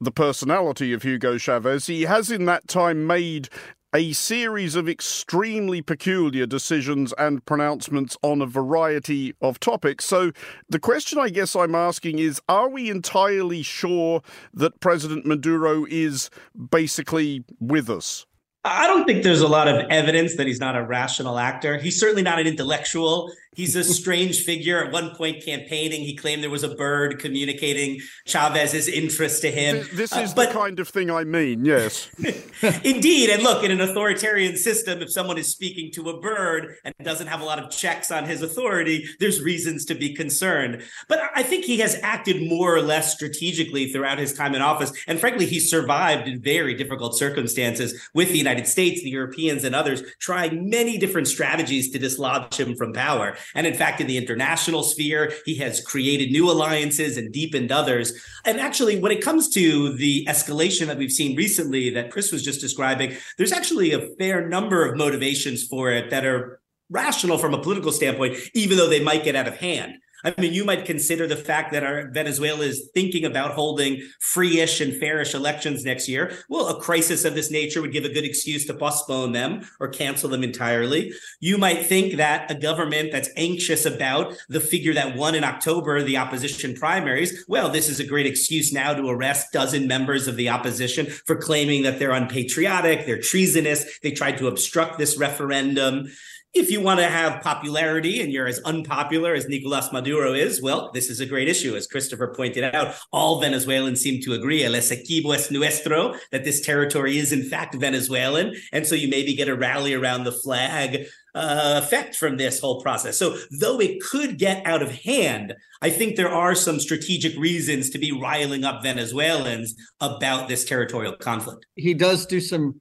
the 0.00 0.10
personality 0.10 0.92
of 0.92 1.02
Hugo 1.02 1.36
Chavez. 1.36 1.86
He 1.86 2.02
has 2.02 2.30
in 2.30 2.46
that 2.46 2.68
time 2.68 3.06
made 3.06 3.48
a 3.94 4.12
series 4.12 4.76
of 4.76 4.88
extremely 4.88 5.82
peculiar 5.82 6.46
decisions 6.46 7.12
and 7.18 7.44
pronouncements 7.44 8.16
on 8.22 8.40
a 8.40 8.46
variety 8.46 9.34
of 9.40 9.58
topics. 9.58 10.04
So, 10.04 10.32
the 10.68 10.78
question 10.78 11.18
I 11.18 11.28
guess 11.28 11.56
I'm 11.56 11.74
asking 11.74 12.18
is 12.18 12.40
are 12.48 12.68
we 12.68 12.90
entirely 12.90 13.62
sure 13.62 14.22
that 14.54 14.80
President 14.80 15.26
Maduro 15.26 15.86
is 15.88 16.30
basically 16.70 17.44
with 17.58 17.90
us? 17.90 18.26
I 18.62 18.86
don't 18.86 19.06
think 19.06 19.22
there's 19.22 19.40
a 19.40 19.48
lot 19.48 19.68
of 19.68 19.86
evidence 19.88 20.36
that 20.36 20.46
he's 20.46 20.60
not 20.60 20.76
a 20.76 20.82
rational 20.82 21.38
actor. 21.38 21.78
He's 21.78 21.98
certainly 21.98 22.22
not 22.22 22.38
an 22.38 22.46
intellectual. 22.46 23.32
He's 23.56 23.74
a 23.74 23.82
strange 23.82 24.44
figure. 24.44 24.84
At 24.84 24.92
one 24.92 25.10
point, 25.16 25.44
campaigning, 25.44 26.02
he 26.02 26.14
claimed 26.14 26.40
there 26.40 26.50
was 26.50 26.62
a 26.62 26.72
bird 26.76 27.18
communicating 27.18 28.00
Chavez's 28.24 28.86
interest 28.86 29.42
to 29.42 29.50
him. 29.50 29.78
This, 29.78 30.10
this 30.10 30.12
is 30.12 30.30
uh, 30.30 30.34
but, 30.36 30.48
the 30.48 30.54
kind 30.54 30.78
of 30.78 30.88
thing 30.88 31.10
I 31.10 31.24
mean, 31.24 31.64
yes. 31.64 32.08
indeed. 32.84 33.28
And 33.28 33.42
look, 33.42 33.64
in 33.64 33.72
an 33.72 33.80
authoritarian 33.80 34.56
system, 34.56 35.02
if 35.02 35.10
someone 35.10 35.36
is 35.36 35.48
speaking 35.48 35.90
to 35.94 36.10
a 36.10 36.20
bird 36.20 36.76
and 36.84 36.94
doesn't 37.02 37.26
have 37.26 37.40
a 37.40 37.44
lot 37.44 37.58
of 37.58 37.72
checks 37.72 38.12
on 38.12 38.24
his 38.24 38.40
authority, 38.40 39.04
there's 39.18 39.42
reasons 39.42 39.84
to 39.86 39.96
be 39.96 40.14
concerned. 40.14 40.84
But 41.08 41.20
I 41.34 41.42
think 41.42 41.64
he 41.64 41.78
has 41.78 41.98
acted 42.04 42.48
more 42.48 42.72
or 42.72 42.82
less 42.82 43.12
strategically 43.12 43.92
throughout 43.92 44.18
his 44.18 44.32
time 44.32 44.54
in 44.54 44.62
office. 44.62 44.92
And 45.08 45.18
frankly, 45.18 45.46
he 45.46 45.58
survived 45.58 46.28
in 46.28 46.40
very 46.40 46.74
difficult 46.74 47.18
circumstances 47.18 48.00
with 48.14 48.28
the 48.28 48.38
United 48.38 48.68
States, 48.68 49.02
the 49.02 49.10
Europeans, 49.10 49.64
and 49.64 49.74
others, 49.74 50.04
trying 50.20 50.70
many 50.70 50.98
different 50.98 51.26
strategies 51.26 51.90
to 51.90 51.98
dislodge 51.98 52.54
him 52.54 52.76
from 52.76 52.92
power. 52.92 53.36
And 53.54 53.66
in 53.66 53.74
fact, 53.74 54.00
in 54.00 54.06
the 54.06 54.18
international 54.18 54.82
sphere, 54.82 55.32
he 55.44 55.56
has 55.56 55.80
created 55.80 56.30
new 56.30 56.50
alliances 56.50 57.16
and 57.16 57.32
deepened 57.32 57.72
others. 57.72 58.12
And 58.44 58.60
actually, 58.60 58.98
when 58.98 59.12
it 59.12 59.22
comes 59.22 59.48
to 59.50 59.92
the 59.94 60.26
escalation 60.26 60.86
that 60.86 60.98
we've 60.98 61.12
seen 61.12 61.36
recently 61.36 61.90
that 61.90 62.10
Chris 62.10 62.32
was 62.32 62.42
just 62.42 62.60
describing, 62.60 63.16
there's 63.38 63.52
actually 63.52 63.92
a 63.92 64.08
fair 64.18 64.48
number 64.48 64.84
of 64.84 64.96
motivations 64.96 65.64
for 65.64 65.90
it 65.90 66.10
that 66.10 66.24
are 66.24 66.60
rational 66.90 67.38
from 67.38 67.54
a 67.54 67.62
political 67.62 67.92
standpoint, 67.92 68.36
even 68.54 68.76
though 68.76 68.88
they 68.88 69.02
might 69.02 69.24
get 69.24 69.36
out 69.36 69.48
of 69.48 69.56
hand. 69.56 69.94
I 70.24 70.34
mean, 70.38 70.52
you 70.52 70.64
might 70.64 70.84
consider 70.84 71.26
the 71.26 71.36
fact 71.36 71.72
that 71.72 71.84
our 71.84 72.08
Venezuela 72.10 72.64
is 72.64 72.90
thinking 72.94 73.24
about 73.24 73.52
holding 73.52 74.02
free-ish 74.20 74.80
and 74.80 74.94
fairish 74.94 75.34
elections 75.34 75.84
next 75.84 76.08
year. 76.08 76.32
Well, 76.48 76.68
a 76.68 76.80
crisis 76.80 77.24
of 77.24 77.34
this 77.34 77.50
nature 77.50 77.80
would 77.80 77.92
give 77.92 78.04
a 78.04 78.12
good 78.12 78.24
excuse 78.24 78.66
to 78.66 78.74
postpone 78.74 79.32
them 79.32 79.68
or 79.78 79.88
cancel 79.88 80.28
them 80.28 80.44
entirely. 80.44 81.12
You 81.40 81.58
might 81.58 81.86
think 81.86 82.16
that 82.16 82.50
a 82.50 82.54
government 82.54 83.12
that's 83.12 83.30
anxious 83.36 83.86
about 83.86 84.34
the 84.48 84.60
figure 84.60 84.94
that 84.94 85.16
won 85.16 85.34
in 85.34 85.44
October 85.44 86.02
the 86.02 86.16
opposition 86.16 86.74
primaries, 86.74 87.44
well, 87.48 87.68
this 87.68 87.88
is 87.88 88.00
a 88.00 88.06
great 88.06 88.26
excuse 88.26 88.72
now 88.72 88.94
to 88.94 89.08
arrest 89.08 89.52
dozen 89.52 89.86
members 89.86 90.28
of 90.28 90.36
the 90.36 90.48
opposition 90.48 91.06
for 91.06 91.36
claiming 91.36 91.82
that 91.82 91.98
they're 91.98 92.12
unpatriotic, 92.12 93.06
they're 93.06 93.20
treasonous, 93.20 93.98
they 94.00 94.10
tried 94.10 94.38
to 94.38 94.48
obstruct 94.48 94.98
this 94.98 95.18
referendum. 95.18 96.10
If 96.52 96.68
you 96.68 96.80
want 96.80 96.98
to 96.98 97.06
have 97.06 97.42
popularity 97.42 98.20
and 98.20 98.32
you're 98.32 98.48
as 98.48 98.58
unpopular 98.60 99.34
as 99.34 99.46
Nicolas 99.46 99.92
Maduro 99.92 100.32
is, 100.32 100.60
well, 100.60 100.90
this 100.92 101.08
is 101.08 101.20
a 101.20 101.26
great 101.26 101.48
issue. 101.48 101.76
As 101.76 101.86
Christopher 101.86 102.34
pointed 102.34 102.74
out, 102.74 102.96
all 103.12 103.40
Venezuelans 103.40 104.00
seem 104.00 104.20
to 104.22 104.32
agree, 104.32 104.64
el 104.64 104.72
Essequibo 104.72 105.32
es 105.32 105.52
nuestro, 105.52 106.14
that 106.32 106.42
this 106.42 106.60
territory 106.60 107.18
is 107.18 107.32
in 107.32 107.44
fact 107.44 107.76
Venezuelan. 107.76 108.54
And 108.72 108.84
so 108.84 108.96
you 108.96 109.06
maybe 109.06 109.34
get 109.34 109.48
a 109.48 109.54
rally 109.54 109.94
around 109.94 110.24
the 110.24 110.32
flag 110.32 111.06
uh, 111.36 111.80
effect 111.84 112.16
from 112.16 112.36
this 112.36 112.58
whole 112.58 112.80
process. 112.80 113.16
So, 113.16 113.38
though 113.52 113.80
it 113.80 114.02
could 114.02 114.36
get 114.36 114.66
out 114.66 114.82
of 114.82 114.90
hand, 114.90 115.54
I 115.80 115.90
think 115.90 116.16
there 116.16 116.32
are 116.32 116.56
some 116.56 116.80
strategic 116.80 117.38
reasons 117.38 117.90
to 117.90 117.98
be 117.98 118.10
riling 118.10 118.64
up 118.64 118.82
Venezuelans 118.82 119.76
about 120.00 120.48
this 120.48 120.64
territorial 120.64 121.14
conflict. 121.14 121.66
He 121.76 121.94
does 121.94 122.26
do 122.26 122.40
some 122.40 122.80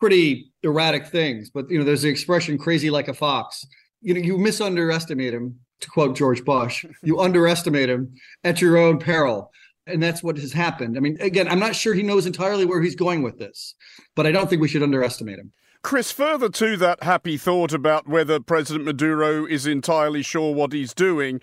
pretty 0.00 0.50
erratic 0.62 1.06
things. 1.06 1.50
But 1.50 1.70
you 1.70 1.78
know, 1.78 1.84
there's 1.84 2.02
the 2.02 2.08
expression 2.08 2.58
"crazy 2.58 2.90
like 2.90 3.08
a 3.08 3.14
fox." 3.14 3.66
You 4.02 4.14
know, 4.14 4.20
you 4.20 4.36
misunderestimate 4.36 5.32
him. 5.32 5.60
To 5.80 5.88
quote 5.88 6.14
George 6.14 6.44
Bush, 6.44 6.84
you 7.02 7.20
underestimate 7.20 7.88
him 7.88 8.14
at 8.44 8.60
your 8.60 8.76
own 8.76 8.98
peril. 8.98 9.50
And 9.86 10.02
that's 10.02 10.22
what 10.22 10.36
has 10.36 10.52
happened. 10.52 10.98
I 10.98 11.00
mean, 11.00 11.16
again, 11.20 11.48
I'm 11.48 11.58
not 11.58 11.74
sure 11.74 11.94
he 11.94 12.02
knows 12.02 12.26
entirely 12.26 12.66
where 12.66 12.82
he's 12.82 12.94
going 12.94 13.22
with 13.22 13.38
this, 13.38 13.74
but 14.14 14.26
I 14.26 14.30
don't 14.30 14.48
think 14.48 14.60
we 14.60 14.68
should 14.68 14.82
underestimate 14.82 15.38
him. 15.38 15.52
Chris, 15.82 16.12
further 16.12 16.50
to 16.50 16.76
that 16.76 17.02
happy 17.02 17.38
thought 17.38 17.72
about 17.72 18.06
whether 18.06 18.38
President 18.38 18.84
Maduro 18.84 19.46
is 19.46 19.66
entirely 19.66 20.22
sure 20.22 20.54
what 20.54 20.74
he's 20.74 20.92
doing, 20.92 21.40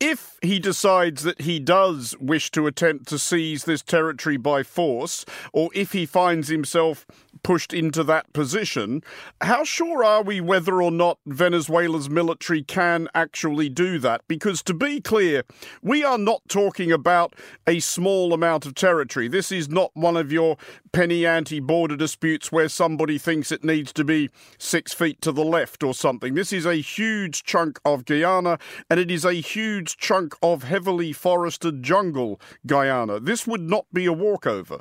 if 0.00 0.38
he 0.42 0.58
decides 0.58 1.22
that 1.22 1.42
he 1.42 1.60
does 1.60 2.16
wish 2.18 2.50
to 2.52 2.66
attempt 2.66 3.06
to 3.08 3.18
seize 3.18 3.64
this 3.64 3.82
territory 3.82 4.38
by 4.38 4.62
force, 4.62 5.26
or 5.52 5.70
if 5.74 5.92
he 5.92 6.06
finds 6.06 6.48
himself 6.48 7.06
pushed 7.42 7.72
into 7.72 8.04
that 8.04 8.32
position, 8.32 9.02
how 9.40 9.64
sure 9.64 10.04
are 10.04 10.22
we 10.22 10.40
whether 10.40 10.82
or 10.82 10.90
not 10.90 11.18
Venezuela's 11.26 12.10
military 12.10 12.62
can 12.62 13.08
actually 13.14 13.68
do 13.68 13.98
that? 13.98 14.22
Because 14.28 14.62
to 14.64 14.74
be 14.74 15.00
clear, 15.00 15.42
we 15.82 16.04
are 16.04 16.18
not 16.18 16.42
talking 16.48 16.92
about 16.92 17.34
a 17.66 17.80
small 17.80 18.32
amount 18.32 18.66
of 18.66 18.74
territory. 18.74 19.28
This 19.28 19.52
is 19.52 19.68
not 19.68 19.90
one 19.94 20.16
of 20.16 20.32
your 20.32 20.56
penny 20.92 21.26
ante 21.26 21.60
border 21.60 21.96
disputes 21.96 22.50
where 22.50 22.68
somebody 22.68 23.18
thinks 23.18 23.52
it 23.52 23.64
needs 23.64 23.92
to 23.94 24.04
be 24.04 24.30
six 24.58 24.92
feet 24.92 25.20
to 25.22 25.32
the 25.32 25.44
left 25.44 25.82
or 25.82 25.94
something. 25.94 26.34
This 26.34 26.52
is 26.52 26.66
a 26.66 26.76
huge 26.76 27.44
chunk 27.44 27.80
of 27.84 28.04
Guyana, 28.04 28.58
and 28.88 29.00
it 29.00 29.10
is 29.10 29.24
a 29.24 29.34
huge 29.34 29.96
chunk 29.96 30.34
of 30.42 30.64
heavily 30.64 31.12
forested 31.12 31.82
jungle 31.82 32.40
Guyana. 32.66 33.20
This 33.20 33.46
would 33.46 33.62
not 33.62 33.86
be 33.92 34.06
a 34.06 34.12
walkover. 34.12 34.80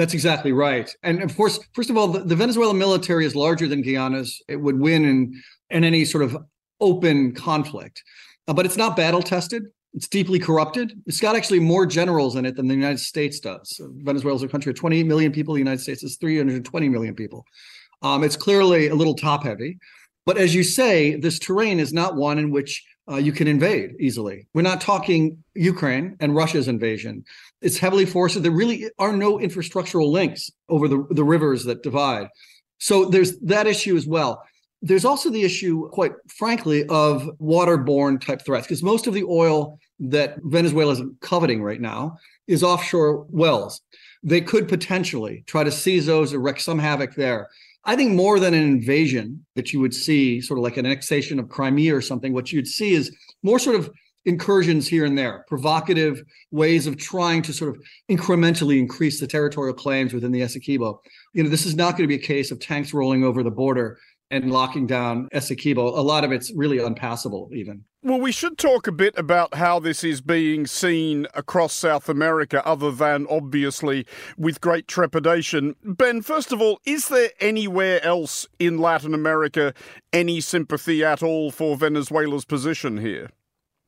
That's 0.00 0.14
exactly 0.14 0.52
right. 0.52 0.96
And 1.02 1.22
of 1.22 1.36
course, 1.36 1.60
first 1.74 1.90
of 1.90 1.98
all, 1.98 2.08
the, 2.08 2.20
the 2.20 2.34
Venezuelan 2.34 2.78
military 2.78 3.26
is 3.26 3.36
larger 3.36 3.68
than 3.68 3.82
Guyana's. 3.82 4.42
It 4.48 4.56
would 4.56 4.80
win 4.80 5.04
in, 5.04 5.42
in 5.68 5.84
any 5.84 6.06
sort 6.06 6.24
of 6.24 6.38
open 6.80 7.34
conflict, 7.34 8.02
uh, 8.48 8.54
but 8.54 8.64
it's 8.64 8.78
not 8.78 8.96
battle 8.96 9.20
tested. 9.20 9.64
It's 9.92 10.08
deeply 10.08 10.38
corrupted. 10.38 10.98
It's 11.04 11.20
got 11.20 11.36
actually 11.36 11.60
more 11.60 11.84
generals 11.84 12.36
in 12.36 12.46
it 12.46 12.56
than 12.56 12.66
the 12.66 12.74
United 12.74 13.00
States 13.00 13.40
does. 13.40 13.78
Venezuela 13.96 14.36
is 14.36 14.42
a 14.42 14.48
country 14.48 14.70
of 14.70 14.78
28 14.78 15.02
million 15.02 15.32
people. 15.32 15.52
The 15.52 15.60
United 15.60 15.82
States 15.82 16.02
is 16.02 16.16
320 16.16 16.88
million 16.88 17.14
people. 17.14 17.44
Um, 18.00 18.24
it's 18.24 18.36
clearly 18.36 18.88
a 18.88 18.94
little 18.94 19.14
top 19.14 19.44
heavy. 19.44 19.76
But 20.24 20.38
as 20.38 20.54
you 20.54 20.62
say, 20.62 21.16
this 21.16 21.38
terrain 21.38 21.78
is 21.78 21.92
not 21.92 22.16
one 22.16 22.38
in 22.38 22.50
which 22.50 22.82
uh, 23.10 23.16
you 23.16 23.32
can 23.32 23.48
invade 23.48 23.96
easily. 24.00 24.46
We're 24.54 24.62
not 24.62 24.80
talking 24.80 25.44
Ukraine 25.54 26.16
and 26.20 26.34
Russia's 26.34 26.68
invasion. 26.68 27.24
It's 27.62 27.78
heavily 27.78 28.06
forested. 28.06 28.42
There 28.42 28.52
really 28.52 28.90
are 28.98 29.16
no 29.16 29.38
infrastructural 29.38 30.10
links 30.10 30.50
over 30.68 30.88
the, 30.88 31.06
the 31.10 31.24
rivers 31.24 31.64
that 31.64 31.82
divide. 31.82 32.28
So 32.78 33.04
there's 33.04 33.38
that 33.40 33.66
issue 33.66 33.96
as 33.96 34.06
well. 34.06 34.42
There's 34.82 35.04
also 35.04 35.28
the 35.28 35.42
issue, 35.42 35.88
quite 35.90 36.12
frankly, 36.28 36.86
of 36.86 37.28
waterborne 37.38 38.18
type 38.20 38.42
threats, 38.44 38.66
because 38.66 38.82
most 38.82 39.06
of 39.06 39.12
the 39.12 39.24
oil 39.24 39.78
that 39.98 40.38
Venezuela 40.44 40.92
is 40.92 41.02
coveting 41.20 41.62
right 41.62 41.80
now 41.80 42.16
is 42.48 42.62
offshore 42.62 43.26
wells. 43.28 43.82
They 44.22 44.40
could 44.40 44.68
potentially 44.68 45.44
try 45.46 45.64
to 45.64 45.70
seize 45.70 46.06
those 46.06 46.32
or 46.32 46.40
wreak 46.40 46.60
some 46.60 46.78
havoc 46.78 47.14
there. 47.14 47.48
I 47.84 47.96
think 47.96 48.12
more 48.12 48.40
than 48.40 48.54
an 48.54 48.62
invasion 48.62 49.44
that 49.54 49.72
you 49.72 49.80
would 49.80 49.94
see, 49.94 50.40
sort 50.40 50.58
of 50.58 50.64
like 50.64 50.78
an 50.78 50.86
annexation 50.86 51.38
of 51.38 51.48
Crimea 51.50 51.94
or 51.94 52.00
something, 52.02 52.32
what 52.32 52.52
you'd 52.52 52.66
see 52.66 52.92
is 52.92 53.14
more 53.42 53.58
sort 53.58 53.76
of 53.76 53.90
incursions 54.24 54.86
here 54.86 55.04
and 55.04 55.16
there, 55.16 55.44
provocative 55.48 56.22
ways 56.50 56.86
of 56.86 56.96
trying 56.96 57.42
to 57.42 57.52
sort 57.52 57.76
of 57.76 57.82
incrementally 58.10 58.78
increase 58.78 59.20
the 59.20 59.26
territorial 59.26 59.74
claims 59.74 60.12
within 60.12 60.32
the 60.32 60.40
Essequibo. 60.40 60.98
You 61.32 61.42
know, 61.42 61.48
this 61.50 61.66
is 61.66 61.74
not 61.74 61.92
going 61.92 62.04
to 62.04 62.08
be 62.08 62.22
a 62.22 62.26
case 62.26 62.50
of 62.50 62.60
tanks 62.60 62.92
rolling 62.92 63.24
over 63.24 63.42
the 63.42 63.50
border 63.50 63.98
and 64.30 64.52
locking 64.52 64.86
down 64.86 65.28
Essequibo. 65.34 65.96
A 65.96 66.02
lot 66.02 66.24
of 66.24 66.32
it's 66.32 66.52
really 66.54 66.78
unpassable, 66.78 67.50
even. 67.52 67.84
Well, 68.02 68.20
we 68.20 68.32
should 68.32 68.56
talk 68.56 68.86
a 68.86 68.92
bit 68.92 69.18
about 69.18 69.54
how 69.54 69.78
this 69.78 70.02
is 70.04 70.20
being 70.20 70.66
seen 70.66 71.26
across 71.34 71.74
South 71.74 72.08
America, 72.08 72.64
other 72.66 72.92
than 72.92 73.26
obviously 73.28 74.06
with 74.38 74.60
great 74.60 74.88
trepidation. 74.88 75.74
Ben, 75.82 76.22
first 76.22 76.52
of 76.52 76.62
all, 76.62 76.80
is 76.86 77.08
there 77.08 77.30
anywhere 77.40 78.02
else 78.04 78.46
in 78.58 78.78
Latin 78.78 79.12
America 79.12 79.74
any 80.12 80.40
sympathy 80.40 81.04
at 81.04 81.22
all 81.22 81.50
for 81.50 81.76
Venezuela's 81.76 82.44
position 82.44 82.98
here? 82.98 83.30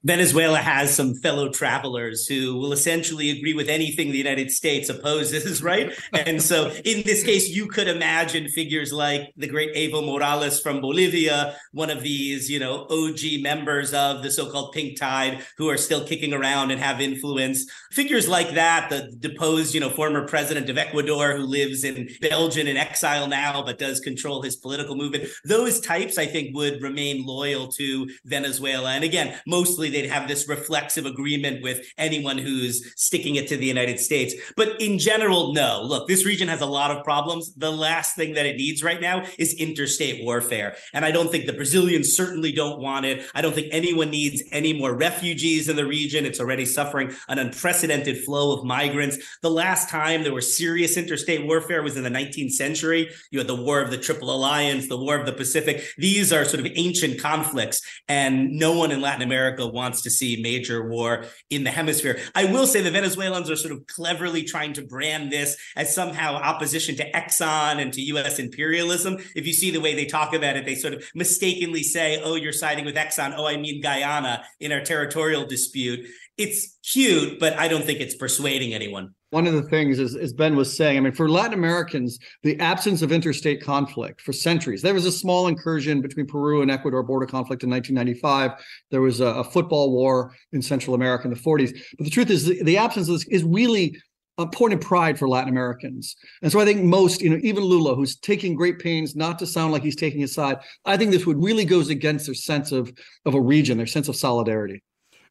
Venezuela 0.04 0.58
has 0.58 0.94
some 0.94 1.14
fellow 1.14 1.48
travelers 1.48 2.26
who 2.26 2.56
will 2.56 2.72
essentially 2.72 3.30
agree 3.30 3.54
with 3.54 3.68
anything 3.68 4.10
the 4.10 4.18
United 4.18 4.50
States 4.50 4.88
opposes, 4.88 5.62
right? 5.72 5.92
and 6.12 6.42
so 6.42 6.70
in 6.84 7.02
this 7.02 7.22
case, 7.22 7.48
you 7.48 7.66
could 7.66 7.88
imagine 7.88 8.48
figures 8.48 8.92
like 8.92 9.32
the 9.36 9.46
great 9.46 9.74
Evo 9.74 10.04
Morales 10.04 10.60
from 10.60 10.80
Bolivia, 10.80 11.56
one 11.72 11.90
of 11.90 12.02
these, 12.02 12.50
you 12.50 12.58
know, 12.58 12.86
OG 12.90 13.40
members 13.40 13.92
of 13.92 14.22
the 14.22 14.30
so-called 14.30 14.72
pink 14.72 14.98
tide 14.98 15.44
who 15.56 15.68
are 15.68 15.76
still 15.76 16.04
kicking 16.04 16.32
around 16.32 16.70
and 16.70 16.80
have 16.80 17.00
influence. 17.00 17.66
Figures 17.92 18.28
like 18.28 18.54
that, 18.54 18.90
the 18.90 19.12
deposed, 19.18 19.74
you 19.74 19.80
know, 19.80 19.90
former 19.90 20.26
president 20.26 20.68
of 20.68 20.78
Ecuador 20.78 21.36
who 21.36 21.44
lives 21.44 21.84
in 21.84 22.08
Belgium 22.20 22.66
in 22.66 22.76
exile 22.76 23.26
now, 23.26 23.62
but 23.62 23.78
does 23.78 24.00
control 24.00 24.42
his 24.42 24.56
political 24.56 24.96
movement. 24.96 25.28
Those 25.44 25.80
types, 25.80 26.18
I 26.18 26.26
think, 26.26 26.54
would 26.56 26.82
remain 26.82 27.24
loyal 27.24 27.68
to 27.72 28.08
Venezuela. 28.24 28.92
And 28.92 29.04
again, 29.04 29.38
mostly 29.46 29.91
they'd 29.92 30.10
have 30.10 30.28
this 30.28 30.48
reflexive 30.48 31.06
agreement 31.06 31.62
with 31.62 31.86
anyone 31.98 32.38
who's 32.38 32.92
sticking 32.96 33.36
it 33.36 33.48
to 33.48 33.56
the 33.56 33.66
United 33.66 34.00
States. 34.00 34.34
But 34.56 34.80
in 34.80 34.98
general, 34.98 35.52
no. 35.52 35.82
Look, 35.82 36.08
this 36.08 36.24
region 36.24 36.48
has 36.48 36.60
a 36.60 36.66
lot 36.66 36.90
of 36.90 37.04
problems. 37.04 37.54
The 37.54 37.70
last 37.70 38.16
thing 38.16 38.34
that 38.34 38.46
it 38.46 38.56
needs 38.56 38.82
right 38.82 39.00
now 39.00 39.24
is 39.38 39.54
interstate 39.54 40.24
warfare. 40.24 40.76
And 40.92 41.04
I 41.04 41.10
don't 41.10 41.30
think 41.30 41.46
the 41.46 41.52
Brazilians 41.52 42.14
certainly 42.14 42.52
don't 42.52 42.80
want 42.80 43.06
it. 43.06 43.24
I 43.34 43.42
don't 43.42 43.54
think 43.54 43.68
anyone 43.70 44.10
needs 44.10 44.42
any 44.50 44.72
more 44.72 44.94
refugees 44.94 45.68
in 45.68 45.76
the 45.76 45.86
region. 45.86 46.26
It's 46.26 46.40
already 46.40 46.64
suffering 46.64 47.12
an 47.28 47.38
unprecedented 47.38 48.24
flow 48.24 48.56
of 48.56 48.64
migrants. 48.64 49.18
The 49.42 49.50
last 49.50 49.88
time 49.88 50.22
there 50.22 50.34
was 50.34 50.56
serious 50.56 50.96
interstate 50.96 51.46
warfare 51.46 51.82
was 51.82 51.96
in 51.96 52.02
the 52.02 52.10
19th 52.10 52.52
century. 52.52 53.10
You 53.30 53.38
had 53.38 53.48
the 53.48 53.54
War 53.54 53.80
of 53.80 53.90
the 53.90 53.98
Triple 53.98 54.34
Alliance, 54.34 54.88
the 54.88 54.96
War 54.96 55.16
of 55.16 55.26
the 55.26 55.32
Pacific. 55.32 55.84
These 55.98 56.32
are 56.32 56.44
sort 56.44 56.64
of 56.64 56.72
ancient 56.74 57.20
conflicts, 57.20 57.82
and 58.08 58.52
no 58.52 58.76
one 58.76 58.90
in 58.90 59.00
Latin 59.00 59.22
America 59.22 59.66
wants 59.66 59.81
to 59.90 60.10
see 60.10 60.40
major 60.40 60.88
war 60.88 61.26
in 61.50 61.64
the 61.64 61.70
hemisphere. 61.70 62.18
I 62.34 62.46
will 62.46 62.66
say 62.66 62.80
the 62.80 62.90
Venezuelans 62.90 63.50
are 63.50 63.56
sort 63.56 63.72
of 63.72 63.86
cleverly 63.86 64.44
trying 64.44 64.72
to 64.74 64.82
brand 64.82 65.30
this 65.30 65.56
as 65.76 65.94
somehow 65.94 66.34
opposition 66.34 66.96
to 66.96 67.10
Exxon 67.12 67.80
and 67.80 67.92
to 67.92 68.00
US 68.02 68.38
imperialism. 68.38 69.18
If 69.34 69.46
you 69.46 69.52
see 69.52 69.70
the 69.70 69.80
way 69.80 69.94
they 69.94 70.06
talk 70.06 70.34
about 70.34 70.56
it, 70.56 70.64
they 70.64 70.74
sort 70.74 70.94
of 70.94 71.04
mistakenly 71.14 71.82
say, 71.82 72.20
oh, 72.22 72.36
you're 72.36 72.52
siding 72.52 72.84
with 72.84 72.94
Exxon. 72.94 73.34
Oh, 73.36 73.46
I 73.46 73.56
mean 73.56 73.82
Guyana 73.82 74.44
in 74.60 74.72
our 74.72 74.80
territorial 74.80 75.44
dispute. 75.44 76.06
It's 76.38 76.78
cute, 76.82 77.38
but 77.38 77.58
I 77.58 77.68
don't 77.68 77.84
think 77.84 78.00
it's 78.00 78.14
persuading 78.14 78.72
anyone. 78.72 79.14
One 79.32 79.46
of 79.46 79.54
the 79.54 79.62
things, 79.62 79.98
is, 79.98 80.14
as 80.14 80.34
Ben 80.34 80.56
was 80.56 80.76
saying, 80.76 80.98
I 80.98 81.00
mean, 81.00 81.14
for 81.14 81.26
Latin 81.26 81.54
Americans, 81.54 82.18
the 82.42 82.60
absence 82.60 83.00
of 83.00 83.12
interstate 83.12 83.64
conflict 83.64 84.20
for 84.20 84.30
centuries. 84.30 84.82
There 84.82 84.92
was 84.92 85.06
a 85.06 85.10
small 85.10 85.48
incursion 85.48 86.02
between 86.02 86.26
Peru 86.26 86.60
and 86.60 86.70
Ecuador 86.70 87.02
border 87.02 87.24
conflict 87.24 87.62
in 87.62 87.70
1995. 87.70 88.62
There 88.90 89.00
was 89.00 89.22
a, 89.22 89.28
a 89.28 89.44
football 89.44 89.90
war 89.90 90.34
in 90.52 90.60
Central 90.60 90.94
America 90.94 91.24
in 91.24 91.32
the 91.32 91.40
40s. 91.40 91.74
But 91.96 92.04
the 92.04 92.10
truth 92.10 92.28
is, 92.28 92.44
the, 92.44 92.62
the 92.62 92.76
absence 92.76 93.08
of 93.08 93.14
this 93.14 93.26
is 93.28 93.42
really 93.42 93.96
a 94.36 94.46
point 94.46 94.74
of 94.74 94.82
pride 94.82 95.18
for 95.18 95.26
Latin 95.26 95.48
Americans. 95.48 96.14
And 96.42 96.52
so 96.52 96.60
I 96.60 96.66
think 96.66 96.82
most, 96.82 97.22
you 97.22 97.30
know, 97.30 97.40
even 97.42 97.64
Lula, 97.64 97.94
who's 97.94 98.16
taking 98.16 98.54
great 98.54 98.80
pains 98.80 99.16
not 99.16 99.38
to 99.38 99.46
sound 99.46 99.72
like 99.72 99.82
he's 99.82 99.96
taking 99.96 100.22
a 100.24 100.28
side, 100.28 100.58
I 100.84 100.98
think 100.98 101.10
this 101.10 101.24
would 101.24 101.42
really 101.42 101.64
goes 101.64 101.88
against 101.88 102.26
their 102.26 102.34
sense 102.34 102.70
of 102.70 102.92
of 103.24 103.32
a 103.32 103.40
region, 103.40 103.78
their 103.78 103.86
sense 103.86 104.08
of 104.08 104.16
solidarity. 104.16 104.82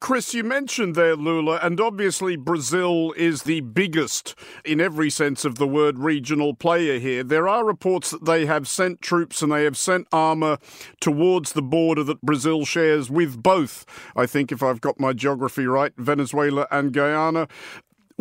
Chris, 0.02 0.34
you 0.34 0.44
mentioned 0.44 0.96
there 0.96 1.16
Lula, 1.16 1.60
and 1.62 1.80
obviously 1.80 2.36
Brazil 2.36 3.14
is 3.16 3.44
the 3.44 3.62
biggest, 3.62 4.34
in 4.66 4.82
every 4.82 5.12
sense 5.12 5.46
of 5.46 5.60
the 5.60 5.68
word, 5.68 6.00
regional 6.00 6.56
player 6.56 6.98
here. 6.98 7.24
There 7.24 7.48
are 7.48 7.64
reports 7.64 8.10
that 8.10 8.26
they 8.26 8.48
have 8.48 8.68
sent 8.68 9.04
troops 9.04 9.44
and 9.44 9.52
they 9.52 9.64
have 9.64 9.78
sent 9.78 10.08
armour 10.12 10.58
towards 11.00 11.54
the 11.54 11.62
border 11.62 12.04
that 12.04 12.20
Brazil 12.24 12.66
shares 12.66 13.12
with 13.12 13.44
both, 13.44 13.86
I 14.16 14.26
think, 14.26 14.52
if 14.52 14.64
I've 14.64 14.82
got 14.82 15.00
my 15.00 15.14
geography 15.14 15.68
right, 15.68 15.94
Venezuela 15.98 16.68
and 16.72 16.92
Guyana. 16.94 17.48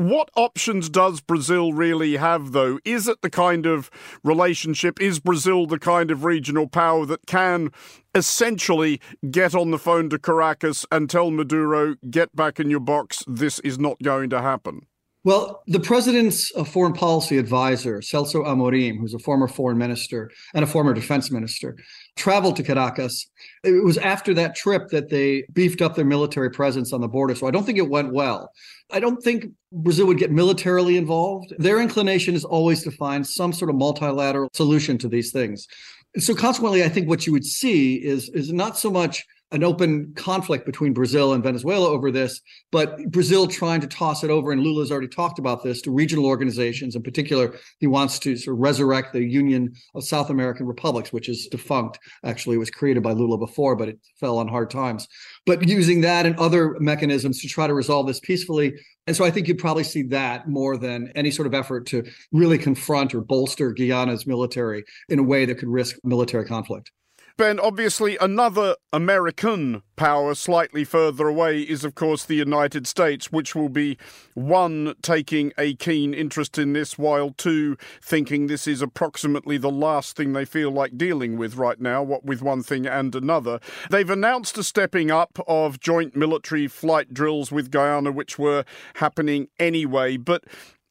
What 0.01 0.31
options 0.35 0.89
does 0.89 1.21
Brazil 1.21 1.75
really 1.75 2.17
have, 2.17 2.53
though? 2.53 2.79
Is 2.87 3.07
it 3.07 3.21
the 3.21 3.29
kind 3.29 3.67
of 3.67 3.91
relationship? 4.25 4.99
Is 4.99 5.21
Brazil 5.21 5.67
the 5.67 5.79
kind 5.79 6.11
of 6.11 6.25
regional 6.25 6.67
power 6.67 7.05
that 7.05 7.27
can 7.27 7.71
essentially 8.15 8.99
get 9.31 9.55
on 9.55 9.73
the 9.73 9.79
phone 9.79 10.09
to 10.09 10.19
Caracas 10.19 10.87
and 10.91 11.11
tell 11.11 11.31
Maduro, 11.31 11.97
get 12.11 12.35
back 12.35 12.59
in 12.59 12.71
your 12.71 12.81
box, 12.81 13.23
this 13.27 13.59
is 13.59 13.79
not 13.79 14.03
going 14.03 14.31
to 14.31 14.41
happen? 14.41 14.87
Well, 15.23 15.63
the 15.67 15.81
president's 15.81 16.51
uh, 16.57 16.65
foreign 16.65 16.95
policy 16.95 17.37
advisor, 17.37 17.99
Celso 17.99 18.43
Amorim, 18.47 18.99
who's 18.99 19.13
a 19.13 19.19
former 19.19 19.49
foreign 19.49 19.77
minister 19.77 20.31
and 20.55 20.65
a 20.65 20.67
former 20.67 20.95
defense 20.95 21.31
minister, 21.31 21.77
traveled 22.17 22.57
to 22.57 22.63
Caracas. 22.63 23.29
It 23.63 23.85
was 23.85 23.99
after 23.99 24.33
that 24.35 24.57
trip 24.57 24.89
that 24.89 25.11
they 25.11 25.45
beefed 25.53 25.83
up 25.83 25.95
their 25.95 26.07
military 26.07 26.51
presence 26.51 26.95
on 26.95 27.03
the 27.03 27.09
border. 27.09 27.35
So 27.35 27.47
I 27.47 27.51
don't 27.51 27.65
think 27.65 27.77
it 27.77 27.91
went 27.91 28.15
well. 28.15 28.51
I 28.91 28.99
don't 28.99 29.23
think 29.23 29.45
Brazil 29.73 30.07
would 30.07 30.19
get 30.19 30.33
militarily 30.33 30.97
involved. 30.97 31.53
Their 31.59 31.81
inclination 31.81 32.35
is 32.35 32.45
always 32.47 32.83
to 32.85 32.91
find 32.91 33.27
some 33.27 33.53
sort 33.53 33.69
of 33.69 33.77
multilateral 33.77 34.49
solution 34.55 34.97
to 34.99 35.09
these 35.09 35.33
things. 35.33 35.69
So 36.17 36.35
consequently, 36.35 36.83
I 36.83 36.89
think 36.89 37.09
what 37.09 37.27
you 37.27 37.33
would 37.33 37.45
see 37.45 37.97
is 37.97 38.31
is 38.31 38.53
not 38.53 38.79
so 38.79 38.91
much 38.91 39.25
an 39.53 39.65
open 39.65 40.13
conflict 40.15 40.65
between 40.65 40.93
Brazil 40.93 41.33
and 41.33 41.43
Venezuela 41.43 41.89
over 41.89 42.11
this, 42.11 42.41
but 42.71 42.99
Brazil 43.11 43.47
trying 43.47 43.81
to 43.81 43.87
toss 43.87 44.23
it 44.23 44.31
over, 44.31 44.53
and 44.53 44.63
Lula's 44.63 44.93
already 44.93 45.09
talked 45.09 45.39
about 45.39 45.63
this, 45.63 45.83
to 45.83 45.91
regional 45.91 46.27
organizations. 46.27 46.95
In 46.95 47.03
particular, 47.03 47.57
he 47.79 47.87
wants 47.87 48.19
to 48.21 48.37
sort 48.37 48.57
of 48.57 48.61
resurrect 48.61 49.13
the 49.13 49.25
Union 49.25 49.73
of 49.95 50.05
South 50.05 50.31
American 50.31 50.67
Republics, 50.67 51.13
which 51.13 51.29
is 51.29 51.49
defunct. 51.49 51.99
Actually, 52.25 52.57
it 52.57 52.61
was 52.61 52.71
created 52.71 53.03
by 53.03 53.13
Lula 53.13 53.39
before, 53.39 53.75
but 53.75 53.89
it 53.89 53.99
fell 54.19 54.39
on 54.39 54.47
hard 54.47 54.71
times. 54.71 55.09
But 55.47 55.67
using 55.67 56.01
that 56.03 56.27
and 56.27 56.37
other 56.37 56.77
mechanisms 56.79 57.41
to 57.41 57.49
try 57.49 57.67
to 57.67 57.75
resolve 57.75 58.07
this 58.07 58.21
peacefully. 58.21 58.75
And 59.07 59.17
so 59.17 59.25
I 59.25 59.31
think 59.31 59.49
you'd 59.49 59.59
probably 59.59 59.85
see 59.85 60.03
that 60.05 60.49
more 60.49 60.77
than 60.77 61.11
any 61.17 61.31
sort 61.33 61.47
of 61.47 61.55
effort 61.55 61.87
to 61.87 62.05
really 62.31 62.59
confront 62.59 63.15
or 63.15 63.21
bolster 63.21 63.73
Guyana's 63.73 64.27
military 64.27 64.85
in 65.09 65.19
a 65.19 65.23
way 65.25 65.47
that 65.47 65.59
could 65.59 65.69
risk 65.69 65.97
military 66.05 66.45
conflict. 66.45 66.93
Ben, 67.37 67.59
obviously, 67.59 68.19
another 68.21 68.77
American 68.93 69.83
power 69.97 70.35
slightly 70.35 70.85
further 70.85 71.29
away 71.29 71.61
is, 71.61 71.85
of 71.85 71.95
course, 71.95 72.25
the 72.25 72.35
United 72.35 72.87
States, 72.87 73.33
which 73.33 73.55
will 73.55 73.69
be 73.69 73.97
one, 74.35 74.95
taking 75.03 75.53
a 75.57 75.75
keen 75.75 76.13
interest 76.13 76.59
in 76.59 76.73
this, 76.73 76.99
while 76.99 77.31
two, 77.31 77.77
thinking 78.03 78.47
this 78.47 78.67
is 78.67 78.83
approximately 78.83 79.57
the 79.59 79.71
last 79.71 80.17
thing 80.17 80.33
they 80.33 80.45
feel 80.45 80.71
like 80.71 80.99
dealing 80.99 81.37
with 81.39 81.57
right 81.57 81.81
now, 81.81 82.03
what 82.03 82.25
with 82.25 82.43
one 82.43 82.63
thing 82.63 82.87
and 82.87 83.15
another. 83.15 83.61
They've 83.91 84.11
announced 84.11 84.59
a 84.59 84.63
stepping 84.63 85.11
up 85.11 85.39
of 85.47 85.81
joint 85.81 86.15
military 86.17 86.67
flight 86.67 87.15
drills 87.15 87.51
with 87.51 87.71
Guyana, 87.71 88.13
which 88.13 88.39
were 88.39 88.65
happening 88.95 89.49
anyway, 89.59 90.17
but 90.17 90.45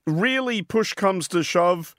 really 0.07 0.61
push 0.61 0.93
comes 0.93 1.27
to 1.27 1.43
shove 1.43 1.95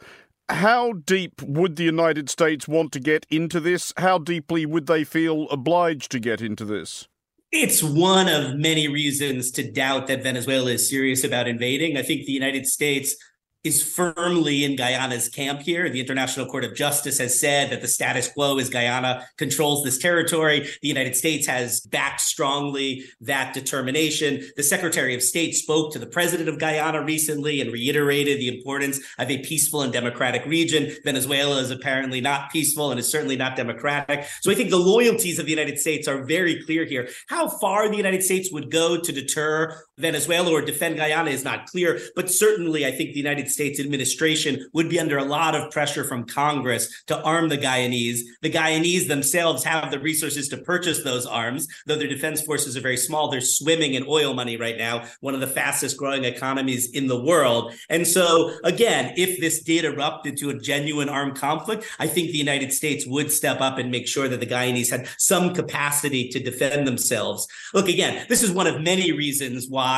how 0.50 0.92
deep 0.92 1.42
would 1.42 1.76
the 1.76 1.84
United 1.84 2.28
States 2.28 2.68
want 2.68 2.92
to 2.92 3.00
get 3.00 3.26
into 3.30 3.60
this? 3.60 3.92
How 3.96 4.18
deeply 4.18 4.66
would 4.66 4.86
they 4.86 5.04
feel 5.04 5.48
obliged 5.50 6.10
to 6.12 6.20
get 6.20 6.40
into 6.40 6.64
this? 6.64 7.08
It's 7.52 7.82
one 7.82 8.28
of 8.28 8.54
many 8.56 8.86
reasons 8.86 9.50
to 9.52 9.70
doubt 9.70 10.06
that 10.06 10.22
Venezuela 10.22 10.70
is 10.70 10.88
serious 10.88 11.24
about 11.24 11.48
invading. 11.48 11.96
I 11.96 12.02
think 12.02 12.24
the 12.24 12.32
United 12.32 12.66
States 12.66 13.16
is 13.62 13.82
firmly 13.82 14.64
in 14.64 14.76
Guyana's 14.76 15.28
camp 15.28 15.60
here. 15.60 15.90
The 15.90 16.00
International 16.00 16.46
Court 16.46 16.64
of 16.64 16.74
Justice 16.74 17.18
has 17.18 17.38
said 17.38 17.70
that 17.70 17.82
the 17.82 17.88
status 17.88 18.28
quo 18.28 18.58
is 18.58 18.70
Guyana 18.70 19.26
controls 19.36 19.84
this 19.84 19.98
territory. 19.98 20.68
The 20.80 20.88
United 20.88 21.14
States 21.14 21.46
has 21.46 21.80
backed 21.80 22.22
strongly 22.22 23.04
that 23.20 23.52
determination. 23.52 24.42
The 24.56 24.62
Secretary 24.62 25.14
of 25.14 25.22
State 25.22 25.54
spoke 25.54 25.92
to 25.92 25.98
the 25.98 26.06
president 26.06 26.48
of 26.48 26.58
Guyana 26.58 27.02
recently 27.02 27.60
and 27.60 27.70
reiterated 27.70 28.38
the 28.38 28.48
importance 28.48 28.98
of 29.18 29.30
a 29.30 29.38
peaceful 29.38 29.82
and 29.82 29.92
democratic 29.92 30.46
region. 30.46 30.92
Venezuela 31.04 31.58
is 31.58 31.70
apparently 31.70 32.20
not 32.20 32.50
peaceful 32.50 32.90
and 32.90 32.98
is 32.98 33.10
certainly 33.10 33.36
not 33.36 33.56
democratic. 33.56 34.26
So 34.40 34.50
I 34.50 34.54
think 34.54 34.70
the 34.70 34.78
loyalties 34.78 35.38
of 35.38 35.44
the 35.44 35.52
United 35.52 35.78
States 35.78 36.08
are 36.08 36.24
very 36.24 36.62
clear 36.64 36.86
here. 36.86 37.08
How 37.28 37.48
far 37.48 37.88
the 37.88 37.96
United 37.96 38.22
States 38.22 38.50
would 38.50 38.70
go 38.70 38.98
to 38.98 39.12
deter 39.12 39.84
Venezuela 40.00 40.50
or 40.50 40.62
defend 40.62 40.96
Guyana 40.96 41.30
is 41.30 41.44
not 41.44 41.66
clear, 41.66 42.00
but 42.16 42.30
certainly 42.30 42.86
I 42.86 42.90
think 42.90 43.12
the 43.12 43.18
United 43.18 43.50
States 43.50 43.78
administration 43.78 44.68
would 44.72 44.88
be 44.88 44.98
under 45.00 45.18
a 45.18 45.24
lot 45.24 45.54
of 45.54 45.70
pressure 45.70 46.04
from 46.04 46.24
Congress 46.24 47.02
to 47.06 47.22
arm 47.22 47.48
the 47.48 47.58
Guyanese. 47.58 48.20
The 48.42 48.50
Guyanese 48.50 49.08
themselves 49.08 49.64
have 49.64 49.90
the 49.90 50.00
resources 50.00 50.48
to 50.48 50.58
purchase 50.58 51.02
those 51.02 51.26
arms, 51.26 51.66
though 51.86 51.96
their 51.96 52.08
defense 52.08 52.40
forces 52.42 52.76
are 52.76 52.80
very 52.80 52.96
small. 52.96 53.30
They're 53.30 53.40
swimming 53.40 53.94
in 53.94 54.04
oil 54.08 54.34
money 54.34 54.56
right 54.56 54.78
now, 54.78 55.04
one 55.20 55.34
of 55.34 55.40
the 55.40 55.46
fastest 55.46 55.96
growing 55.96 56.24
economies 56.24 56.90
in 56.90 57.06
the 57.06 57.20
world. 57.20 57.74
And 57.88 58.06
so, 58.06 58.56
again, 58.64 59.12
if 59.16 59.40
this 59.40 59.62
did 59.62 59.84
erupt 59.84 60.26
into 60.26 60.50
a 60.50 60.58
genuine 60.58 61.08
armed 61.08 61.36
conflict, 61.36 61.84
I 61.98 62.06
think 62.06 62.30
the 62.30 62.38
United 62.38 62.72
States 62.72 63.06
would 63.06 63.30
step 63.30 63.60
up 63.60 63.78
and 63.78 63.90
make 63.90 64.08
sure 64.08 64.28
that 64.28 64.40
the 64.40 64.46
Guyanese 64.46 64.90
had 64.90 65.08
some 65.18 65.54
capacity 65.54 66.28
to 66.28 66.40
defend 66.40 66.86
themselves. 66.86 67.46
Look, 67.74 67.88
again, 67.88 68.26
this 68.28 68.42
is 68.42 68.50
one 68.50 68.66
of 68.66 68.80
many 68.80 69.12
reasons 69.12 69.66
why 69.68 69.89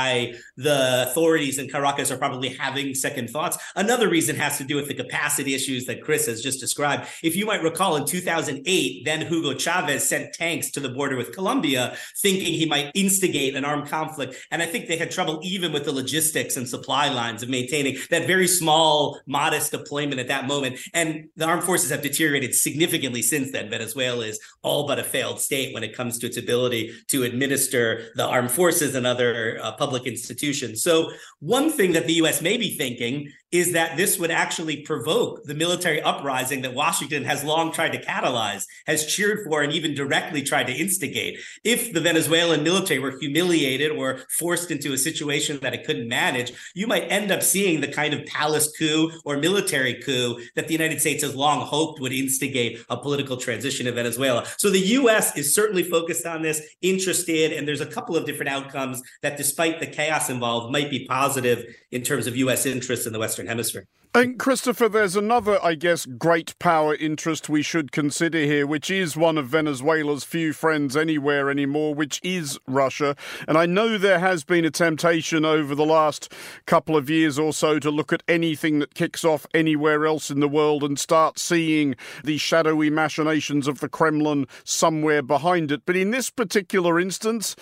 the 0.56 1.06
authorities 1.08 1.58
in 1.58 1.68
Caracas 1.68 2.10
are 2.10 2.16
probably 2.16 2.48
having 2.48 2.94
second 2.94 3.30
thoughts 3.30 3.42
thoughts. 3.42 3.72
Another 3.76 4.08
reason 4.08 4.36
has 4.36 4.58
to 4.58 4.64
do 4.64 4.76
with 4.76 4.88
the 4.88 4.94
capacity 4.94 5.54
issues 5.54 5.86
that 5.86 6.02
Chris 6.02 6.26
has 6.26 6.42
just 6.42 6.60
described. 6.60 7.06
If 7.22 7.36
you 7.36 7.46
might 7.46 7.62
recall, 7.62 7.96
in 7.96 8.06
2008, 8.06 9.04
then 9.04 9.26
Hugo 9.26 9.54
Chavez 9.54 10.08
sent 10.08 10.34
tanks 10.34 10.70
to 10.72 10.80
the 10.80 10.88
border 10.88 11.16
with 11.16 11.32
Colombia, 11.32 11.96
thinking 12.20 12.54
he 12.54 12.66
might 12.66 12.90
instigate 12.94 13.56
an 13.56 13.64
armed 13.64 13.88
conflict. 13.88 14.36
And 14.50 14.62
I 14.62 14.66
think 14.66 14.86
they 14.86 14.96
had 14.96 15.10
trouble 15.10 15.40
even 15.42 15.72
with 15.72 15.84
the 15.84 15.92
logistics 15.92 16.56
and 16.56 16.68
supply 16.68 17.08
lines 17.08 17.42
of 17.42 17.48
maintaining 17.48 17.96
that 18.10 18.26
very 18.26 18.46
small, 18.46 19.20
modest 19.26 19.72
deployment 19.72 20.20
at 20.20 20.28
that 20.28 20.46
moment. 20.46 20.78
And 20.94 21.28
the 21.36 21.46
armed 21.46 21.64
forces 21.64 21.90
have 21.90 22.02
deteriorated 22.02 22.54
significantly 22.54 23.22
since 23.22 23.50
then. 23.50 23.70
Venezuela 23.70 24.26
is 24.26 24.38
all 24.62 24.86
but 24.86 24.98
a 24.98 25.04
failed 25.04 25.40
state 25.40 25.74
when 25.74 25.82
it 25.82 25.96
comes 25.96 26.18
to 26.18 26.26
its 26.26 26.36
ability 26.36 26.92
to 27.08 27.24
administer 27.24 28.10
the 28.14 28.26
armed 28.26 28.50
forces 28.50 28.94
and 28.94 29.06
other 29.06 29.58
uh, 29.62 29.72
public 29.82 30.04
institutions. 30.14 30.76
So, 30.88 30.94
one 31.40 31.68
thing 31.76 31.90
that 31.96 32.06
the 32.06 32.16
US 32.22 32.36
may 32.48 32.56
be 32.64 32.70
thinking 32.82 33.14
is 33.52 33.72
that 33.72 33.96
this 33.98 34.18
would 34.18 34.30
actually 34.30 34.78
provoke 34.78 35.44
the 35.44 35.54
military 35.54 36.00
uprising 36.00 36.62
that 36.62 36.74
Washington 36.74 37.22
has 37.24 37.44
long 37.44 37.70
tried 37.70 37.92
to 37.92 38.02
catalyze, 38.02 38.64
has 38.86 39.06
cheered 39.06 39.46
for, 39.46 39.62
and 39.62 39.72
even 39.72 39.94
directly 39.94 40.42
tried 40.42 40.66
to 40.66 40.72
instigate. 40.72 41.38
If 41.62 41.92
the 41.92 42.00
Venezuelan 42.00 42.64
military 42.64 42.98
were 42.98 43.18
humiliated 43.18 43.92
or 43.92 44.20
forced 44.30 44.70
into 44.70 44.94
a 44.94 44.98
situation 44.98 45.58
that 45.60 45.74
it 45.74 45.84
couldn't 45.84 46.08
manage, 46.08 46.52
you 46.74 46.86
might 46.86 47.12
end 47.12 47.30
up 47.30 47.42
seeing 47.42 47.80
the 47.80 47.88
kind 47.88 48.14
of 48.14 48.24
palace 48.24 48.72
coup 48.76 49.12
or 49.24 49.36
military 49.36 50.00
coup 50.02 50.40
that 50.56 50.66
the 50.66 50.72
United 50.72 51.00
States 51.00 51.22
has 51.22 51.36
long 51.36 51.60
hoped 51.60 52.00
would 52.00 52.12
instigate 52.12 52.82
a 52.88 52.96
political 52.96 53.36
transition 53.36 53.86
in 53.86 53.94
Venezuela. 53.94 54.46
So 54.56 54.70
the 54.70 54.78
U.S. 54.78 55.36
is 55.36 55.54
certainly 55.54 55.82
focused 55.82 56.24
on 56.24 56.40
this, 56.40 56.62
interested, 56.80 57.52
and 57.52 57.68
there's 57.68 57.82
a 57.82 57.86
couple 57.86 58.16
of 58.16 58.24
different 58.24 58.50
outcomes 58.50 59.02
that, 59.20 59.36
despite 59.36 59.78
the 59.78 59.86
chaos 59.86 60.30
involved, 60.30 60.72
might 60.72 60.90
be 60.90 61.06
positive 61.06 61.64
in 61.90 62.02
terms 62.02 62.26
of 62.26 62.36
U.S. 62.36 62.64
interests 62.64 63.06
in 63.06 63.12
the 63.12 63.18
Western 63.18 63.41
Hemisphere. 63.46 63.86
And 64.14 64.38
Christopher, 64.38 64.90
there's 64.90 65.16
another, 65.16 65.58
I 65.64 65.74
guess, 65.74 66.04
great 66.04 66.58
power 66.58 66.94
interest 66.94 67.48
we 67.48 67.62
should 67.62 67.92
consider 67.92 68.40
here, 68.40 68.66
which 68.66 68.90
is 68.90 69.16
one 69.16 69.38
of 69.38 69.46
Venezuela's 69.46 70.22
few 70.22 70.52
friends 70.52 70.98
anywhere 70.98 71.48
anymore, 71.48 71.94
which 71.94 72.20
is 72.22 72.58
Russia. 72.68 73.16
And 73.48 73.56
I 73.56 73.64
know 73.64 73.96
there 73.96 74.18
has 74.18 74.44
been 74.44 74.66
a 74.66 74.70
temptation 74.70 75.46
over 75.46 75.74
the 75.74 75.86
last 75.86 76.30
couple 76.66 76.94
of 76.94 77.08
years 77.08 77.38
or 77.38 77.54
so 77.54 77.78
to 77.78 77.90
look 77.90 78.12
at 78.12 78.22
anything 78.28 78.80
that 78.80 78.92
kicks 78.92 79.24
off 79.24 79.46
anywhere 79.54 80.04
else 80.04 80.30
in 80.30 80.40
the 80.40 80.48
world 80.48 80.84
and 80.84 80.98
start 80.98 81.38
seeing 81.38 81.94
the 82.22 82.36
shadowy 82.36 82.90
machinations 82.90 83.66
of 83.66 83.80
the 83.80 83.88
Kremlin 83.88 84.46
somewhere 84.62 85.22
behind 85.22 85.72
it. 85.72 85.86
But 85.86 85.96
in 85.96 86.10
this 86.10 86.28
particular 86.28 87.00
instance, 87.00 87.56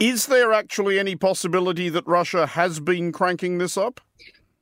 is 0.00 0.26
there 0.26 0.52
actually 0.52 0.98
any 0.98 1.14
possibility 1.14 1.88
that 1.90 2.04
Russia 2.08 2.44
has 2.44 2.80
been 2.80 3.12
cranking 3.12 3.58
this 3.58 3.76
up? 3.76 4.00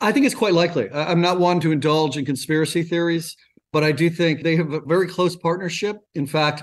I 0.00 0.12
think 0.12 0.24
it's 0.26 0.34
quite 0.34 0.54
likely. 0.54 0.90
I'm 0.92 1.20
not 1.20 1.38
one 1.38 1.60
to 1.60 1.72
indulge 1.72 2.16
in 2.16 2.24
conspiracy 2.24 2.82
theories, 2.82 3.36
but 3.72 3.84
I 3.84 3.92
do 3.92 4.08
think 4.08 4.42
they 4.42 4.56
have 4.56 4.72
a 4.72 4.80
very 4.80 5.06
close 5.06 5.36
partnership. 5.36 5.98
In 6.14 6.26
fact, 6.26 6.62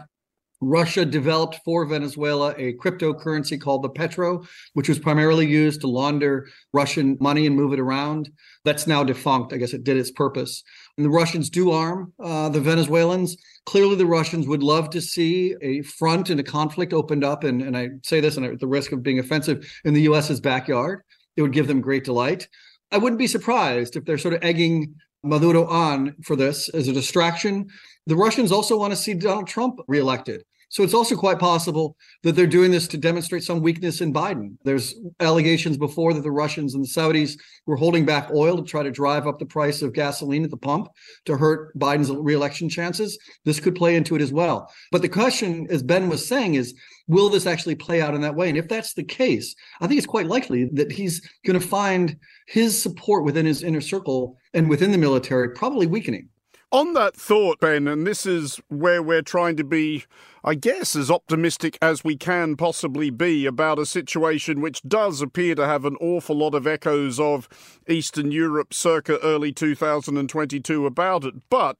Russia 0.60 1.06
developed 1.06 1.60
for 1.64 1.86
Venezuela 1.86 2.56
a 2.58 2.74
cryptocurrency 2.74 3.62
called 3.62 3.84
the 3.84 3.90
Petro, 3.90 4.44
which 4.74 4.90
was 4.90 4.98
primarily 4.98 5.46
used 5.46 5.82
to 5.82 5.88
launder 5.88 6.48
Russian 6.74 7.16
money 7.22 7.46
and 7.46 7.56
move 7.56 7.74
it 7.74 7.80
around. 7.80 8.32
That's 8.66 8.88
now 8.88 9.04
defunct. 9.04 9.54
I 9.54 9.58
guess 9.58 9.74
it 9.74 9.84
did 9.84 9.98
its 9.98 10.10
purpose. 10.10 10.64
And 10.98 11.06
the 11.06 11.12
Russians 11.12 11.52
do 11.52 11.72
arm 11.72 12.12
uh, 12.20 12.50
the 12.50 12.60
Venezuelans. 12.60 13.38
Clearly, 13.68 13.96
the 13.96 14.08
Russians 14.08 14.48
would 14.48 14.64
love 14.64 14.90
to 14.92 15.02
see 15.02 15.56
a 15.62 15.84
front 15.84 16.32
and 16.32 16.40
a 16.40 16.44
conflict 16.44 16.92
opened 16.92 17.24
up. 17.24 17.44
And, 17.44 17.62
and 17.62 17.78
I 17.78 17.90
say 18.04 18.20
this 18.20 18.38
at 18.38 18.60
the 18.60 18.68
risk 18.68 18.92
of 18.92 19.04
being 19.04 19.20
offensive 19.20 19.72
in 19.86 19.94
the 19.94 20.02
U.S.'s 20.04 20.40
backyard. 20.40 21.04
It 21.36 21.44
would 21.44 21.54
give 21.54 21.68
them 21.68 21.82
great 21.82 22.04
delight. 22.04 22.48
I 22.92 22.98
wouldn't 22.98 23.20
be 23.20 23.28
surprised 23.28 23.96
if 23.96 24.06
they're 24.06 24.18
sort 24.18 24.34
of 24.34 24.44
egging 24.44 24.96
Maduro 25.24 25.68
on 25.68 26.16
for 26.24 26.36
this 26.36 26.70
as 26.70 26.88
a 26.88 26.94
distraction. 26.94 27.68
The 28.06 28.16
Russians 28.16 28.52
also 28.52 28.78
want 28.78 28.92
to 28.92 28.98
see 28.98 29.14
Donald 29.14 29.48
Trump 29.48 29.80
reelected. 29.88 30.44
So 30.70 30.84
it's 30.84 30.94
also 30.94 31.16
quite 31.16 31.40
possible 31.40 31.96
that 32.24 32.36
they're 32.36 32.46
doing 32.46 32.72
this 32.72 32.90
to 32.90 32.98
demonstrate 32.98 33.44
some 33.44 33.62
weakness 33.62 34.02
in 34.02 34.14
Biden. 34.14 34.58
There's 34.66 34.96
allegations 35.22 35.78
before 35.78 36.14
that 36.14 36.24
the 36.24 36.32
Russians 36.32 36.76
and 36.76 36.84
the 36.84 36.90
Saudis 36.90 37.38
were 37.66 37.78
holding 37.78 38.06
back 38.06 38.30
oil 38.34 38.58
to 38.58 38.64
try 38.64 38.84
to 38.84 38.92
drive 38.92 39.28
up 39.28 39.40
the 39.40 39.46
price 39.46 39.82
of 39.82 39.94
gasoline 39.94 40.44
at 40.44 40.50
the 40.50 40.58
pump 40.58 40.90
to 41.26 41.38
hurt 41.38 41.78
Biden's 41.80 42.12
reelection 42.12 42.68
chances. 42.68 43.18
This 43.46 43.62
could 43.62 43.76
play 43.76 43.96
into 43.96 44.16
it 44.16 44.22
as 44.22 44.34
well. 44.34 44.70
But 44.92 45.02
the 45.02 45.10
question, 45.10 45.68
as 45.70 45.84
Ben 45.84 46.10
was 46.10 46.28
saying, 46.28 46.56
is 46.56 46.74
will 47.08 47.30
this 47.30 47.46
actually 47.46 47.76
play 47.76 48.02
out 48.02 48.14
in 48.14 48.22
that 48.22 48.36
way? 48.36 48.50
And 48.50 48.58
if 48.58 48.68
that's 48.68 48.94
the 48.94 49.06
case, 49.06 49.56
I 49.80 49.88
think 49.88 50.00
it's 50.00 50.08
quite 50.08 50.28
likely 50.28 50.66
that 50.74 50.92
he's 50.92 51.22
going 51.46 51.58
to 51.60 51.66
find 51.66 52.18
his 52.48 52.82
support 52.82 53.24
within 53.24 53.46
his 53.46 53.62
inner 53.62 53.82
circle 53.82 54.38
and 54.54 54.70
within 54.70 54.92
the 54.92 54.98
military 54.98 55.50
probably 55.50 55.86
weakening. 55.86 56.30
On 56.72 56.94
that 56.94 57.16
thought, 57.16 57.62
Ben, 57.62 57.88
and 57.88 58.06
this 58.06 58.26
is 58.26 58.60
where 58.68 59.02
we're 59.02 59.22
trying 59.22 59.56
to 59.56 59.64
be, 59.64 60.04
I 60.44 60.56
guess, 60.56 60.98
as 60.98 61.10
optimistic 61.10 61.78
as 61.82 62.04
we 62.04 62.18
can 62.18 62.58
possibly 62.58 63.10
be 63.10 63.46
about 63.46 63.80
a 63.80 63.86
situation 63.86 64.60
which 64.60 64.82
does 64.82 65.22
appear 65.22 65.56
to 65.56 65.66
have 65.66 65.86
an 65.86 65.96
awful 66.02 66.36
lot 66.36 66.54
of 66.54 66.68
echoes 66.68 67.22
of 67.22 67.48
Eastern 67.88 68.32
Europe 68.32 68.74
circa 68.74 69.18
early 69.20 69.54
2022 69.54 70.86
about 70.86 71.24
it. 71.24 71.36
But 71.50 71.78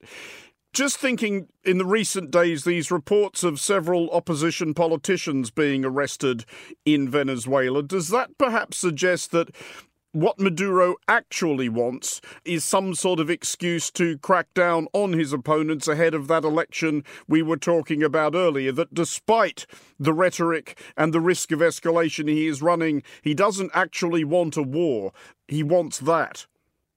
just 0.72 0.96
thinking 0.96 1.48
in 1.64 1.78
the 1.78 1.84
recent 1.84 2.30
days, 2.30 2.64
these 2.64 2.90
reports 2.90 3.42
of 3.42 3.60
several 3.60 4.08
opposition 4.10 4.72
politicians 4.72 5.50
being 5.50 5.84
arrested 5.84 6.44
in 6.84 7.10
Venezuela, 7.10 7.82
does 7.82 8.08
that 8.08 8.38
perhaps 8.38 8.78
suggest 8.78 9.32
that 9.32 9.54
what 10.12 10.40
Maduro 10.40 10.96
actually 11.06 11.68
wants 11.68 12.20
is 12.44 12.64
some 12.64 12.94
sort 12.94 13.20
of 13.20 13.28
excuse 13.28 13.90
to 13.90 14.16
crack 14.18 14.52
down 14.54 14.88
on 14.92 15.12
his 15.12 15.32
opponents 15.32 15.86
ahead 15.86 16.14
of 16.14 16.28
that 16.28 16.44
election 16.44 17.04
we 17.26 17.42
were 17.42 17.56
talking 17.56 18.02
about 18.02 18.34
earlier. 18.34 18.72
That 18.72 18.94
despite 18.94 19.66
the 19.98 20.14
rhetoric 20.14 20.80
and 20.96 21.12
the 21.12 21.20
risk 21.20 21.52
of 21.52 21.60
escalation 21.60 22.28
he 22.28 22.46
is 22.46 22.62
running, 22.62 23.02
he 23.22 23.34
doesn't 23.34 23.70
actually 23.74 24.24
want 24.24 24.56
a 24.56 24.62
war. 24.62 25.12
He 25.46 25.62
wants 25.62 25.98
that. 25.98 26.46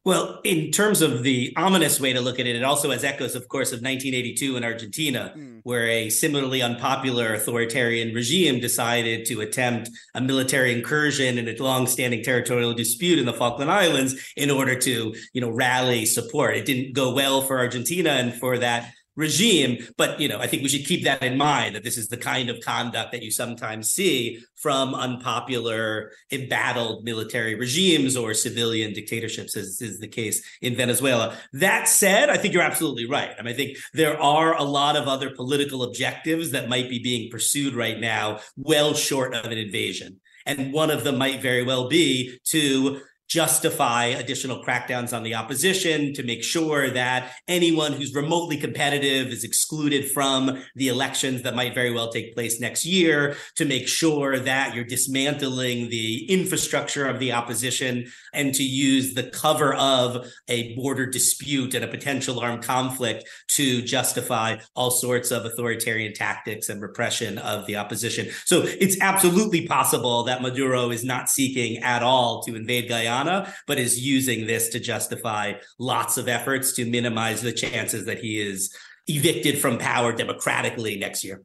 Well, 0.04 0.42
in 0.44 0.72
terms 0.72 1.04
of 1.04 1.22
the 1.22 1.54
ominous 1.56 2.00
way 2.00 2.12
to 2.14 2.22
look 2.22 2.40
at 2.40 2.48
it, 2.48 2.56
it 2.56 2.64
also 2.64 2.90
has 2.90 3.04
echoes, 3.04 3.36
of 3.36 3.48
course, 3.48 3.70
of 3.70 3.84
1982 3.84 4.58
in 4.58 4.64
Argentina, 4.64 5.32
mm. 5.38 5.60
where 5.62 5.88
a 5.88 6.10
similarly 6.10 6.64
unpopular 6.64 7.36
authoritarian 7.36 8.12
regime 8.12 8.60
decided 8.60 9.28
to 9.28 9.42
attempt 9.42 9.92
a 10.16 10.22
military 10.22 10.74
incursion 10.74 11.38
in 11.38 11.48
a 11.48 11.56
long-standing 11.62 12.24
territorial 12.24 12.74
dispute 12.74 13.20
in 13.20 13.28
the 13.28 13.34
Falkland 13.34 13.70
Islands 13.70 14.16
in 14.36 14.50
order 14.50 14.74
to, 14.74 15.14
you 15.34 15.42
know, 15.42 15.52
rally 15.52 16.08
support. 16.08 16.58
It 16.58 16.66
didn't 16.66 16.94
go 16.94 17.14
well 17.14 17.44
for 17.44 17.60
Argentina 17.60 18.10
and 18.10 18.34
for 18.34 18.58
that 18.58 18.92
regime. 19.15 19.86
But 19.97 20.19
you 20.19 20.28
know, 20.28 20.39
I 20.39 20.47
think 20.47 20.63
we 20.63 20.69
should 20.69 20.86
keep 20.86 21.04
that 21.04 21.24
in 21.24 21.38
mind 21.38 21.76
that 21.76 21.84
this 21.84 21.97
is 21.97 22.08
the 22.08 22.17
kind 22.17 22.50
of 22.50 22.60
conduct 22.62 23.12
that 23.12 23.24
you 23.24 23.32
sometimes 23.32 23.89
see 23.89 24.43
from 24.56 24.93
unpopular, 24.93 26.12
embattled 26.32 27.04
military 27.04 27.56
regimes 27.56 28.15
or 28.15 28.34
civilian 28.34 28.93
dictatorships, 28.93 29.58
as 29.58 29.82
is 29.82 30.00
the 30.00 30.08
case 30.08 30.43
in 30.62 30.76
Venezuela. 30.76 31.36
That 31.54 31.88
said, 31.88 32.30
I 32.30 32.38
think 32.38 32.54
you're 32.54 32.63
absolutely 32.63 33.08
right. 33.08 33.32
I 33.38 33.41
mean, 33.41 33.54
I 33.54 33.58
think 33.58 33.78
there 33.93 34.19
are 34.21 34.56
a 34.56 34.63
lot 34.63 34.95
of 34.95 35.08
other 35.08 35.32
political 35.36 35.84
objectives 35.84 36.52
that 36.52 36.69
might 36.69 36.89
be 36.89 37.00
being 37.00 37.30
pursued 37.30 37.74
right 37.74 38.00
now, 38.00 38.39
well 38.56 38.93
short 38.93 39.34
of 39.34 39.45
an 39.45 39.58
invasion. 39.58 40.19
And 40.45 40.74
one 40.74 40.89
of 40.89 41.04
them 41.04 41.17
might 41.17 41.41
very 41.41 41.63
well 41.63 41.88
be 41.88 42.39
to 42.45 43.02
justify 43.32 44.08
additional 44.08 44.62
crackdowns 44.62 45.15
on 45.15 45.24
the 45.24 45.34
opposition 45.34 46.13
to 46.13 46.22
make 46.22 46.44
sure 46.44 46.89
that 46.89 47.32
anyone 47.48 47.94
who's 47.94 48.13
remotely 48.13 48.58
competitive 48.58 49.28
is 49.28 49.46
excluded 49.46 50.12
from 50.12 50.62
the 50.76 50.89
elections 50.89 51.41
that 51.41 51.56
might 51.56 51.74
very 51.74 51.94
well 51.94 52.12
take 52.12 52.34
place 52.36 52.60
next 52.60 52.84
year, 52.84 53.38
to 53.56 53.63
make 53.63 53.88
sure 53.88 54.38
that 54.38 54.76
you're 54.76 54.84
dismantling 54.84 55.89
the 55.89 56.26
infrastructure 56.30 57.06
of 57.08 57.20
the 57.20 57.32
opposition 57.32 58.06
and 58.34 58.54
to 58.54 58.63
use 58.63 59.13
the 59.13 59.24
cover 59.24 59.74
of 59.76 60.28
a 60.50 60.76
border 60.76 61.06
dispute 61.06 61.74
and 61.74 61.86
a 61.86 61.88
potential 61.88 62.38
armed 62.38 62.62
conflict 62.62 63.24
to 63.48 63.82
justify 63.82 64.58
all 64.76 64.91
sorts 64.91 65.32
of 65.32 65.46
authoritarian 65.46 66.12
tactics 66.12 66.67
and 66.67 66.82
repression 66.82 67.38
of 67.38 67.65
the 67.65 67.78
opposition. 67.78 68.28
So 68.44 68.63
it's 68.65 69.00
absolutely 69.00 69.67
possible 69.67 70.24
that 70.24 70.41
Maduro 70.41 70.89
is 70.89 71.06
not 71.06 71.30
seeking 71.30 71.78
at 71.82 72.04
all 72.04 72.44
to 72.44 72.58
invade 72.58 72.89
Guyana 72.89 73.21
but 73.68 73.80
is 73.80 74.00
using 74.00 74.48
this 74.48 74.70
to 74.70 74.80
justify 74.80 75.54
lots 75.80 76.18
of 76.18 76.28
efforts 76.28 76.74
to 76.74 76.86
minimize 76.86 77.42
the 77.42 77.52
chances 77.52 78.06
that 78.06 78.20
he 78.20 78.40
is 78.40 78.76
evicted 79.08 79.58
from 79.58 79.78
power 79.78 80.14
democratically 80.14 80.98
next 80.98 81.24
year. 81.24 81.42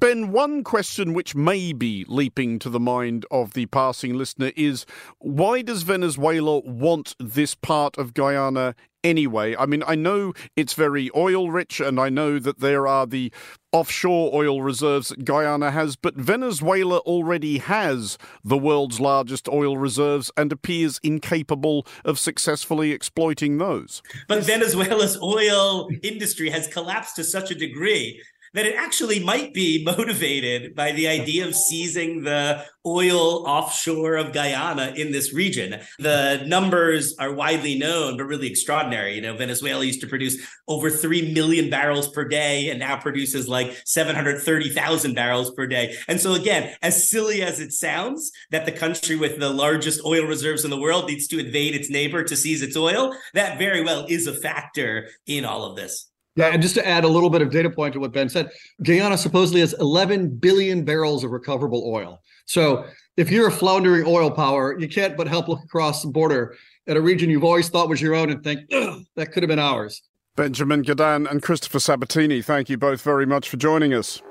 Ben, 0.00 0.32
one 0.32 0.64
question 0.64 1.14
which 1.14 1.34
may 1.34 1.72
be 1.72 2.04
leaping 2.08 2.58
to 2.58 2.70
the 2.70 2.80
mind 2.80 3.24
of 3.30 3.54
the 3.54 3.66
passing 3.66 4.16
listener 4.16 4.52
is 4.56 4.86
why 5.18 5.62
does 5.62 5.82
Venezuela 5.82 6.60
want 6.60 7.14
this 7.18 7.54
part 7.54 7.96
of 7.96 8.14
Guyana 8.14 8.74
anyway? 9.04 9.56
I 9.56 9.66
mean, 9.66 9.82
I 9.86 9.94
know 9.94 10.32
it's 10.56 10.74
very 10.74 11.10
oil 11.14 11.50
rich 11.50 11.80
and 11.80 12.00
I 12.00 12.08
know 12.08 12.38
that 12.38 12.60
there 12.60 12.86
are 12.86 13.06
the 13.06 13.32
offshore 13.72 14.30
oil 14.34 14.62
reserves 14.62 15.08
that 15.08 15.24
Guyana 15.24 15.70
has, 15.70 15.96
but 15.96 16.14
Venezuela 16.14 16.98
already 16.98 17.58
has 17.58 18.16
the 18.42 18.56
world's 18.56 18.98
largest 19.00 19.48
oil 19.48 19.76
reserves 19.76 20.30
and 20.36 20.52
appears 20.52 20.98
incapable 21.02 21.86
of 22.04 22.18
successfully 22.18 22.92
exploiting 22.92 23.58
those. 23.58 24.02
But 24.26 24.44
Venezuela's 24.44 25.20
oil 25.22 25.88
industry 26.02 26.50
has 26.50 26.66
collapsed 26.68 27.16
to 27.16 27.24
such 27.24 27.50
a 27.50 27.54
degree 27.54 28.22
that 28.54 28.66
it 28.66 28.74
actually 28.76 29.20
might 29.20 29.54
be 29.54 29.84
motivated 29.98 30.74
by 30.74 30.92
the 30.92 31.08
idea 31.08 31.46
of 31.46 31.54
seizing 31.54 32.22
the 32.22 32.64
oil 32.86 33.46
offshore 33.46 34.16
of 34.16 34.32
Guyana 34.32 34.94
in 34.96 35.12
this 35.12 35.34
region. 35.34 35.80
The 35.98 36.42
numbers 36.46 37.14
are 37.18 37.32
widely 37.32 37.78
known, 37.78 38.16
but 38.16 38.24
really 38.24 38.46
extraordinary. 38.46 39.14
You 39.14 39.22
know, 39.22 39.36
Venezuela 39.36 39.84
used 39.84 40.00
to 40.00 40.06
produce 40.06 40.38
over 40.66 40.88
3 40.90 41.32
million 41.32 41.68
barrels 41.68 42.08
per 42.08 42.24
day 42.24 42.70
and 42.70 42.78
now 42.78 42.96
produces 42.98 43.48
like 43.48 43.76
730,000 43.84 45.14
barrels 45.14 45.50
per 45.50 45.66
day. 45.66 45.94
And 46.08 46.20
so, 46.20 46.34
again, 46.34 46.74
as 46.82 47.10
silly 47.10 47.42
as 47.42 47.60
it 47.60 47.72
sounds 47.72 48.32
that 48.50 48.64
the 48.64 48.72
country 48.72 49.16
with 49.16 49.38
the 49.38 49.50
largest 49.50 50.04
oil 50.04 50.24
reserves 50.24 50.64
in 50.64 50.70
the 50.70 50.80
world 50.80 51.06
needs 51.06 51.26
to 51.28 51.38
invade 51.38 51.74
its 51.74 51.90
neighbor 51.90 52.24
to 52.24 52.36
seize 52.36 52.62
its 52.62 52.76
oil, 52.76 53.14
that 53.34 53.58
very 53.58 53.82
well 53.82 54.06
is 54.08 54.26
a 54.26 54.34
factor 54.34 55.08
in 55.26 55.44
all 55.44 55.64
of 55.64 55.76
this. 55.76 56.07
Yeah, 56.38 56.50
and 56.52 56.62
just 56.62 56.76
to 56.76 56.86
add 56.86 57.02
a 57.02 57.08
little 57.08 57.30
bit 57.30 57.42
of 57.42 57.50
data 57.50 57.68
point 57.68 57.94
to 57.94 57.98
what 57.98 58.12
Ben 58.12 58.28
said, 58.28 58.52
Guyana 58.84 59.18
supposedly 59.18 59.58
has 59.58 59.72
11 59.80 60.36
billion 60.36 60.84
barrels 60.84 61.24
of 61.24 61.32
recoverable 61.32 61.82
oil. 61.92 62.22
So 62.46 62.84
if 63.16 63.28
you're 63.28 63.48
a 63.48 63.50
floundering 63.52 64.04
oil 64.06 64.30
power, 64.30 64.78
you 64.78 64.88
can't 64.88 65.16
but 65.16 65.26
help 65.26 65.48
look 65.48 65.64
across 65.64 66.02
the 66.02 66.10
border 66.10 66.54
at 66.86 66.96
a 66.96 67.00
region 67.00 67.28
you've 67.28 67.42
always 67.42 67.68
thought 67.68 67.88
was 67.88 68.00
your 68.00 68.14
own 68.14 68.30
and 68.30 68.44
think, 68.44 68.70
that 69.16 69.32
could 69.32 69.42
have 69.42 69.48
been 69.48 69.58
ours. 69.58 70.00
Benjamin 70.36 70.84
Gedan 70.84 71.28
and 71.28 71.42
Christopher 71.42 71.80
Sabatini, 71.80 72.40
thank 72.40 72.70
you 72.70 72.78
both 72.78 73.02
very 73.02 73.26
much 73.26 73.48
for 73.48 73.56
joining 73.56 73.92
us. 73.92 74.22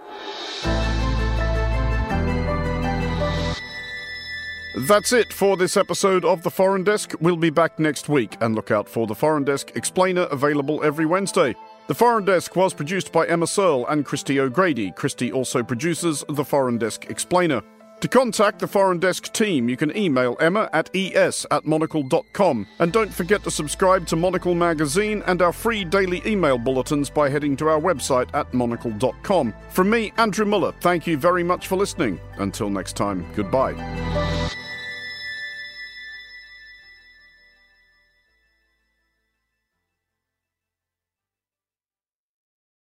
That's 4.87 5.11
it 5.11 5.33
for 5.33 5.57
this 5.57 5.75
episode 5.75 6.23
of 6.23 6.43
The 6.43 6.51
Foreign 6.51 6.85
Desk. 6.85 7.15
We'll 7.19 7.35
be 7.35 7.49
back 7.49 7.79
next 7.79 8.07
week 8.07 8.37
and 8.39 8.55
look 8.55 8.71
out 8.71 8.87
for 8.87 9.07
The 9.07 9.15
Foreign 9.15 9.43
Desk 9.43 9.75
Explainer 9.75 10.27
available 10.31 10.81
every 10.85 11.05
Wednesday. 11.05 11.53
The 11.87 11.95
Foreign 11.95 12.25
Desk 12.25 12.53
was 12.53 12.73
produced 12.73 13.13
by 13.13 13.25
Emma 13.27 13.47
Searle 13.47 13.87
and 13.87 14.03
Christy 14.03 14.41
O'Grady. 14.41 14.91
Christy 14.91 15.31
also 15.31 15.63
produces 15.63 16.21
The 16.27 16.43
Foreign 16.43 16.77
Desk 16.77 17.09
Explainer. 17.09 17.61
To 18.01 18.07
contact 18.09 18.59
the 18.59 18.67
Foreign 18.67 18.99
Desk 18.99 19.31
team, 19.31 19.69
you 19.69 19.77
can 19.77 19.95
email 19.95 20.35
Emma 20.41 20.69
at 20.73 20.89
es 20.93 21.45
at 21.49 21.65
monocle.com. 21.65 22.67
And 22.79 22.91
don't 22.91 23.11
forget 23.11 23.41
to 23.43 23.51
subscribe 23.51 24.05
to 24.07 24.17
Monocle 24.17 24.53
Magazine 24.53 25.23
and 25.27 25.41
our 25.41 25.53
free 25.53 25.85
daily 25.85 26.21
email 26.25 26.57
bulletins 26.57 27.09
by 27.09 27.29
heading 27.29 27.55
to 27.55 27.69
our 27.69 27.79
website 27.79 28.29
at 28.35 28.53
monocle.com. 28.53 29.53
From 29.69 29.89
me, 29.89 30.11
Andrew 30.17 30.45
Mueller, 30.45 30.73
thank 30.81 31.07
you 31.07 31.17
very 31.17 31.43
much 31.43 31.67
for 31.67 31.77
listening. 31.77 32.19
Until 32.37 32.69
next 32.69 32.97
time, 32.97 33.25
goodbye. 33.33 33.73